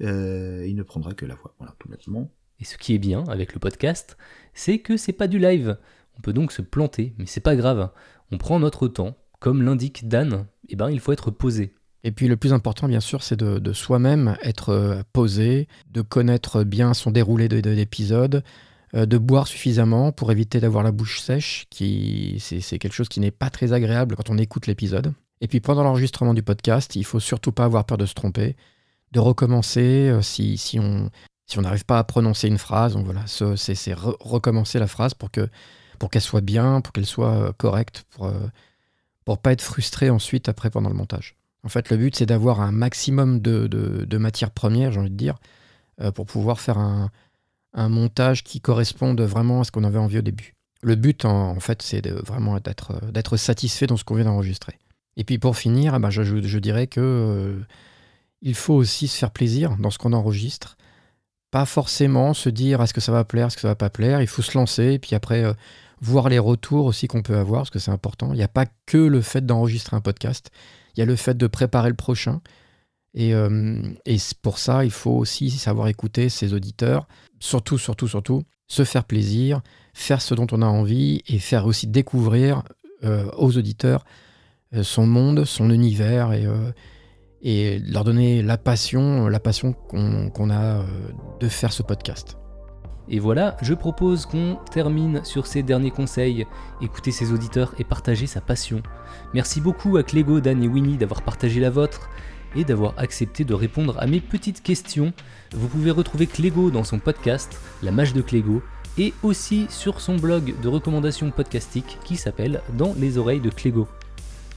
il 0.00 0.74
ne 0.74 0.82
prendra 0.82 1.14
que 1.14 1.24
la 1.24 1.36
voix. 1.36 1.54
Voilà, 1.58 1.74
tout 1.78 1.88
bêtement. 1.88 2.30
Et 2.60 2.64
ce 2.64 2.76
qui 2.76 2.94
est 2.94 2.98
bien 2.98 3.24
avec 3.28 3.54
le 3.54 3.60
podcast, 3.60 4.16
c'est 4.52 4.78
que 4.78 4.96
c'est 4.96 5.12
pas 5.12 5.28
du 5.28 5.38
live. 5.38 5.76
On 6.18 6.20
peut 6.20 6.32
donc 6.32 6.52
se 6.52 6.62
planter, 6.62 7.14
mais 7.18 7.26
c'est 7.26 7.40
pas 7.40 7.56
grave. 7.56 7.90
On 8.32 8.38
prend 8.38 8.58
notre 8.58 8.88
temps. 8.88 9.16
Comme 9.38 9.62
l'indique 9.62 10.08
Dan, 10.08 10.46
eh 10.68 10.74
ben, 10.74 10.90
il 10.90 10.98
faut 10.98 11.12
être 11.12 11.30
posé. 11.30 11.74
Et 12.02 12.10
puis 12.10 12.26
le 12.26 12.36
plus 12.36 12.52
important, 12.52 12.88
bien 12.88 12.98
sûr, 12.98 13.22
c'est 13.22 13.38
de, 13.38 13.72
soi-même 13.72 14.36
être 14.42 14.70
euh, 14.70 15.02
posé, 15.12 15.68
de 15.90 16.02
connaître 16.02 16.64
bien 16.64 16.92
son 16.92 17.12
déroulé 17.12 17.48
de, 17.48 17.70
l'épisode, 17.70 18.42
euh, 18.94 19.06
de 19.06 19.18
boire 19.18 19.46
suffisamment 19.46 20.10
pour 20.10 20.32
éviter 20.32 20.58
d'avoir 20.58 20.82
la 20.82 20.90
bouche 20.90 21.20
sèche, 21.20 21.66
qui 21.70 22.38
c'est 22.40 22.78
quelque 22.78 22.94
chose 22.94 23.08
qui 23.08 23.20
n'est 23.20 23.30
pas 23.30 23.50
très 23.50 23.72
agréable 23.72 24.16
quand 24.16 24.30
on 24.30 24.38
écoute 24.38 24.66
l'épisode. 24.66 25.12
Et 25.40 25.46
puis 25.46 25.60
pendant 25.60 25.84
l'enregistrement 25.84 26.34
du 26.34 26.42
podcast, 26.42 26.96
il 26.96 27.04
faut 27.04 27.20
surtout 27.20 27.52
pas 27.52 27.64
avoir 27.64 27.84
peur 27.84 27.98
de 27.98 28.06
se 28.06 28.14
tromper, 28.14 28.56
de 29.12 29.20
recommencer 29.20 30.08
euh, 30.08 30.20
si 30.20 30.80
on 30.80 31.10
si 31.48 31.58
on 31.58 31.62
n'arrive 31.62 31.86
pas 31.86 31.98
à 31.98 32.04
prononcer 32.04 32.46
une 32.46 32.58
phrase, 32.58 32.94
voilà, 32.96 33.24
c'est 33.26 33.94
recommencer 33.94 34.78
la 34.78 34.86
phrase 34.86 35.14
pour 35.14 35.30
que 35.30 35.48
pour 35.98 36.10
qu'elle 36.10 36.22
soit 36.22 36.42
bien, 36.42 36.80
pour 36.80 36.92
qu'elle 36.92 37.06
soit 37.06 37.32
euh, 37.32 37.52
correcte, 37.52 38.04
pour 38.10 38.26
euh, 38.26 39.36
pas 39.42 39.52
être 39.52 39.62
frustré 39.62 40.10
ensuite 40.10 40.48
après 40.48 40.70
pendant 40.70 40.88
le 40.88 40.94
montage. 40.94 41.34
En 41.64 41.68
fait, 41.68 41.90
le 41.90 41.96
but, 41.96 42.14
c'est 42.14 42.26
d'avoir 42.26 42.60
un 42.60 42.70
maximum 42.70 43.40
de, 43.40 43.66
de, 43.66 44.18
matières 44.18 44.52
premières, 44.52 44.92
j'ai 44.92 45.00
envie 45.00 45.10
de 45.10 45.16
dire, 45.16 45.34
euh, 46.00 46.12
pour 46.12 46.24
pouvoir 46.24 46.60
faire 46.60 46.78
un, 46.78 47.10
un, 47.74 47.88
montage 47.88 48.44
qui 48.44 48.60
corresponde 48.60 49.20
vraiment 49.20 49.62
à 49.62 49.64
ce 49.64 49.72
qu'on 49.72 49.84
avait 49.84 49.98
envie 49.98 50.18
au 50.18 50.22
début. 50.22 50.54
Le 50.82 50.94
but, 50.94 51.24
en, 51.24 51.58
fait, 51.58 51.82
c'est 51.82 52.08
vraiment 52.08 52.58
d'être 52.58 53.36
satisfait 53.36 53.88
dans 53.88 53.96
ce 53.96 54.04
qu'on 54.04 54.14
vient 54.14 54.24
d'enregistrer. 54.24 54.78
Et 55.16 55.24
puis 55.24 55.38
pour 55.38 55.56
finir, 55.56 55.94
eh 55.96 55.98
ben, 55.98 56.10
je, 56.10 56.22
je, 56.22 56.58
dirais 56.60 56.86
que 56.86 57.60
il 58.40 58.54
faut 58.54 58.74
aussi 58.74 59.08
se 59.08 59.18
faire 59.18 59.32
plaisir 59.32 59.76
dans 59.78 59.90
ce 59.90 59.98
qu'on 59.98 60.12
enregistre 60.12 60.77
pas 61.50 61.64
forcément 61.64 62.34
se 62.34 62.48
dire 62.48 62.82
est-ce 62.82 62.94
que 62.94 63.00
ça 63.00 63.12
va 63.12 63.24
plaire, 63.24 63.46
est-ce 63.46 63.56
que 63.56 63.62
ça 63.62 63.68
va 63.68 63.74
pas 63.74 63.90
plaire. 63.90 64.20
Il 64.20 64.26
faut 64.26 64.42
se 64.42 64.56
lancer 64.56 64.92
et 64.94 64.98
puis 64.98 65.14
après 65.14 65.44
euh, 65.44 65.52
voir 66.00 66.28
les 66.28 66.38
retours 66.38 66.86
aussi 66.86 67.08
qu'on 67.08 67.22
peut 67.22 67.36
avoir 67.36 67.62
parce 67.62 67.70
que 67.70 67.78
c'est 67.78 67.90
important. 67.90 68.32
Il 68.32 68.36
n'y 68.36 68.42
a 68.42 68.48
pas 68.48 68.66
que 68.86 68.98
le 68.98 69.20
fait 69.20 69.44
d'enregistrer 69.44 69.96
un 69.96 70.00
podcast, 70.00 70.50
il 70.96 71.00
y 71.00 71.02
a 71.02 71.06
le 71.06 71.16
fait 71.16 71.36
de 71.36 71.46
préparer 71.46 71.88
le 71.88 71.96
prochain. 71.96 72.40
Et, 73.14 73.34
euh, 73.34 73.80
et 74.04 74.16
pour 74.42 74.58
ça, 74.58 74.84
il 74.84 74.90
faut 74.90 75.12
aussi 75.12 75.50
savoir 75.50 75.88
écouter 75.88 76.28
ses 76.28 76.52
auditeurs, 76.52 77.08
surtout, 77.40 77.78
surtout, 77.78 78.06
surtout, 78.06 78.42
se 78.68 78.84
faire 78.84 79.04
plaisir, 79.04 79.62
faire 79.94 80.20
ce 80.20 80.34
dont 80.34 80.46
on 80.52 80.60
a 80.60 80.66
envie 80.66 81.22
et 81.26 81.38
faire 81.38 81.66
aussi 81.66 81.86
découvrir 81.86 82.62
euh, 83.04 83.30
aux 83.36 83.56
auditeurs 83.56 84.04
son 84.82 85.06
monde, 85.06 85.46
son 85.46 85.70
univers 85.70 86.34
et, 86.34 86.46
et 87.42 87.78
leur 87.78 88.04
donner 88.04 88.42
la 88.42 88.58
passion, 88.58 89.28
la 89.28 89.40
passion 89.40 89.72
qu'on 89.72 90.50
a 90.50 90.84
de 91.40 91.48
faire 91.48 91.72
ce 91.72 91.82
podcast. 91.82 92.36
Et 93.10 93.20
voilà, 93.20 93.56
je 93.62 93.72
propose 93.72 94.26
qu'on 94.26 94.58
termine 94.70 95.24
sur 95.24 95.46
ces 95.46 95.62
derniers 95.62 95.90
conseils, 95.90 96.46
écouter 96.82 97.10
ses 97.10 97.32
auditeurs 97.32 97.74
et 97.78 97.84
partager 97.84 98.26
sa 98.26 98.40
passion. 98.40 98.82
Merci 99.32 99.60
beaucoup 99.60 99.96
à 99.96 100.02
Clégo, 100.02 100.40
Dan 100.40 100.62
et 100.62 100.68
Winnie 100.68 100.98
d'avoir 100.98 101.22
partagé 101.22 101.58
la 101.58 101.70
vôtre 101.70 102.10
et 102.54 102.64
d'avoir 102.64 102.94
accepté 102.98 103.44
de 103.44 103.54
répondre 103.54 103.96
à 103.98 104.06
mes 104.06 104.20
petites 104.20 104.62
questions. 104.62 105.12
Vous 105.52 105.68
pouvez 105.68 105.90
retrouver 105.90 106.26
Clégo 106.26 106.70
dans 106.70 106.84
son 106.84 106.98
podcast, 106.98 107.58
La 107.82 107.92
Mage 107.92 108.12
de 108.12 108.20
Clégo, 108.20 108.62
et 108.98 109.14
aussi 109.22 109.66
sur 109.70 110.00
son 110.00 110.16
blog 110.16 110.54
de 110.60 110.68
recommandations 110.68 111.30
podcastiques 111.30 111.98
qui 112.04 112.16
s'appelle 112.16 112.60
Dans 112.76 112.94
les 112.98 113.16
oreilles 113.16 113.40
de 113.40 113.50
Clégo. 113.50 113.88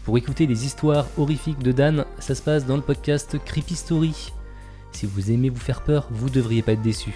Pour 0.04 0.18
écouter 0.18 0.48
les 0.48 0.66
histoires 0.66 1.08
horrifiques 1.18 1.62
de 1.62 1.72
Dan, 1.72 2.06
ça 2.18 2.34
se 2.34 2.42
passe 2.42 2.66
dans 2.66 2.76
le 2.76 2.82
podcast 2.82 3.38
Creepy 3.46 3.76
Story. 3.76 4.32
Si 4.94 5.06
vous 5.06 5.30
aimez 5.30 5.50
vous 5.50 5.60
faire 5.60 5.82
peur, 5.82 6.08
vous 6.10 6.32
devriez 6.32 6.64
pas 6.64 6.72
être 6.72 6.82
déçu. 6.82 7.14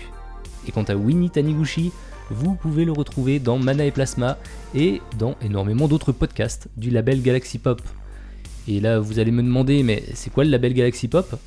Et 0.68 0.72
quant 0.72 0.84
à 0.84 0.96
Winnie 0.96 1.32
Taniguchi, 1.32 1.92
vous 2.30 2.54
pouvez 2.54 2.86
le 2.86 2.92
retrouver 2.92 3.40
dans 3.40 3.58
Mana 3.58 3.86
et 3.86 3.92
Plasma 3.92 4.38
et 4.76 5.02
dans 5.18 5.36
énormément 5.42 5.88
d'autres 5.88 6.12
podcasts 6.12 6.68
du 6.78 6.92
label 6.92 7.24
Galaxy 7.24 7.58
Pop. 7.58 7.82
Et 8.68 8.80
là, 8.80 9.00
vous 9.00 9.18
allez 9.18 9.32
me 9.32 9.42
demander, 9.42 9.82
mais 9.82 10.04
c'est 10.14 10.32
quoi 10.32 10.44
le 10.44 10.52
label 10.52 10.76
Galaxy 10.76 11.08
Pop? 11.08 11.40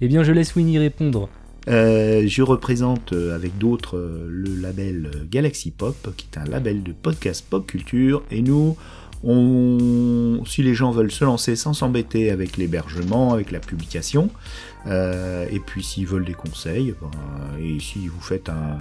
Eh 0.00 0.06
bien, 0.06 0.22
je 0.22 0.30
laisse 0.30 0.54
Winnie 0.54 0.78
répondre. 0.78 1.28
Euh, 1.68 2.22
je 2.28 2.42
représente 2.42 3.12
euh, 3.12 3.34
avec 3.34 3.58
d'autres 3.58 3.96
euh, 3.96 4.28
le 4.30 4.54
label 4.54 5.10
Galaxy 5.28 5.72
Pop, 5.72 5.96
qui 6.16 6.28
est 6.32 6.38
un 6.38 6.44
label 6.44 6.84
de 6.84 6.92
podcast 6.92 7.44
pop 7.48 7.66
culture, 7.66 8.22
et 8.30 8.40
nous, 8.40 8.76
on, 9.24 10.42
si 10.46 10.62
les 10.62 10.74
gens 10.74 10.90
veulent 10.90 11.10
se 11.10 11.24
lancer 11.24 11.56
sans 11.56 11.72
s'embêter 11.72 12.30
avec 12.30 12.56
l'hébergement, 12.56 13.32
avec 13.32 13.50
la 13.50 13.60
publication, 13.60 14.30
euh, 14.86 15.46
et 15.50 15.60
puis 15.60 15.82
s'ils 15.82 16.06
veulent 16.06 16.24
des 16.24 16.34
conseils, 16.34 16.94
ben, 17.00 17.10
et 17.60 17.80
si 17.80 18.08
vous 18.08 18.20
faites 18.20 18.48
un 18.48 18.78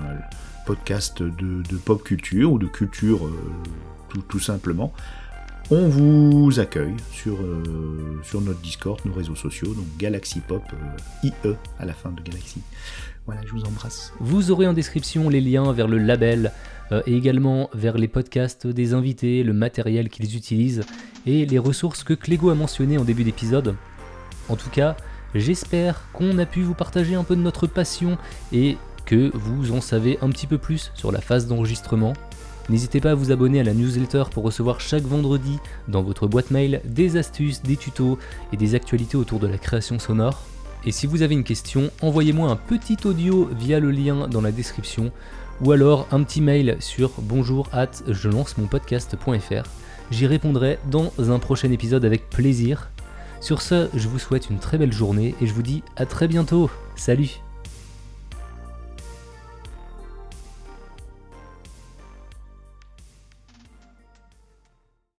podcast 0.66 1.22
de, 1.22 1.78
pop 1.78 2.04
culture 2.04 2.52
ou 2.52 2.60
de 2.60 2.68
culture 2.68 3.26
euh, 3.26 4.22
tout, 4.30 4.40
simplement, 4.40 4.94
on 5.72 5.88
vous 5.90 6.60
accueille 6.60 6.96
sur, 7.12 7.36
euh, 7.36 8.20
sur 8.24 8.42
notre 8.42 8.62
Discord, 8.62 9.00
nos 9.06 9.14
réseaux 9.14 9.36
sociaux, 9.36 9.74
donc 9.74 9.86
Galaxy 9.98 10.40
Pop, 10.40 10.64
IE 11.24 11.32
à 11.80 11.86
la 11.86 11.94
fin 11.94 12.12
de 12.12 12.22
Galaxy. 12.22 12.62
Voilà, 13.26 13.42
je 13.46 13.52
vous 13.52 13.64
embrasse. 13.64 14.14
Vous 14.20 14.52
aurez 14.52 14.68
en 14.68 14.74
description 14.74 15.30
les 15.30 15.42
liens 15.42 15.74
vers 15.74 15.88
le 15.88 15.98
label 15.98 16.52
et 16.92 17.16
également 17.16 17.70
vers 17.74 17.98
les 17.98 18.08
podcasts 18.08 18.68
des 18.68 18.94
invités, 18.94 19.44
le 19.44 19.54
matériel 19.54 20.10
qu'ils 20.10 20.36
utilisent 20.36 20.84
et 21.26 21.46
les 21.46 21.60
ressources 21.60 22.04
que 22.04 22.14
Clégo 22.14 22.50
a 22.50 22.56
mentionnées 22.56 22.98
en 22.98 23.04
début 23.04 23.24
d'épisode. 23.24 23.76
En 24.50 24.56
tout 24.56 24.70
cas, 24.70 24.96
J'espère 25.36 26.08
qu'on 26.14 26.38
a 26.38 26.46
pu 26.46 26.62
vous 26.62 26.74
partager 26.74 27.14
un 27.14 27.26
peu 27.26 27.36
de 27.36 27.42
notre 27.42 27.68
passion 27.68 28.18
et 28.54 28.78
que 29.06 29.32
vous 29.34 29.74
en 29.74 29.82
savez 29.82 30.18
un 30.22 30.30
petit 30.30 30.48
peu 30.48 30.58
plus 30.58 30.92
sur 30.96 31.12
la 31.12 31.20
phase 31.20 31.46
d'enregistrement. 31.46 32.14
N'hésitez 32.70 33.02
pas 33.02 33.12
à 33.12 33.16
vous 33.16 33.34
abonner 33.34 33.60
à 33.60 33.64
la 33.64 33.74
newsletter 33.74 34.24
pour 34.32 34.46
recevoir 34.46 34.80
chaque 34.80 35.04
vendredi 35.04 35.60
dans 35.90 36.04
votre 36.04 36.28
boîte 36.28 36.52
mail 36.52 36.80
des 36.86 37.18
astuces, 37.18 37.62
des 37.62 37.76
tutos 37.76 38.18
et 38.54 38.58
des 38.58 38.76
actualités 38.76 39.18
autour 39.18 39.40
de 39.40 39.48
la 39.48 39.58
création 39.58 40.00
sonore. 40.00 40.42
Et 40.86 40.94
si 40.94 41.06
vous 41.06 41.22
avez 41.22 41.36
une 41.36 41.44
question, 41.44 41.92
envoyez-moi 42.02 42.50
un 42.50 42.56
petit 42.56 42.98
audio 43.04 43.50
via 43.60 43.82
le 43.82 43.92
lien 43.92 44.30
dans 44.30 44.42
la 44.42 44.54
description 44.54 45.12
ou 45.62 45.72
alors 45.72 46.08
un 46.12 46.24
petit 46.24 46.42
mail 46.42 46.78
sur 46.80 47.12
bonjour 47.20 47.70
at 47.72 47.92
je 48.08 48.30
lance 48.30 48.58
mon 48.58 48.68
podcast.fr. 48.68 49.64
J'y 50.12 50.28
répondrai 50.28 50.80
dans 50.90 51.12
un 51.18 51.40
prochain 51.40 51.72
épisode 51.72 52.06
avec 52.06 52.30
plaisir. 52.30 52.90
Sur 53.42 53.62
ce, 53.62 53.90
je 53.94 54.08
vous 54.08 54.20
souhaite 54.20 54.50
une 54.50 54.60
très 54.60 54.78
belle 54.78 54.94
journée 54.94 55.36
et 55.42 55.48
je 55.48 55.54
vous 55.54 55.64
dis 55.64 55.84
à 55.96 56.06
très 56.06 56.28
bientôt. 56.28 56.70
Salut 56.96 57.45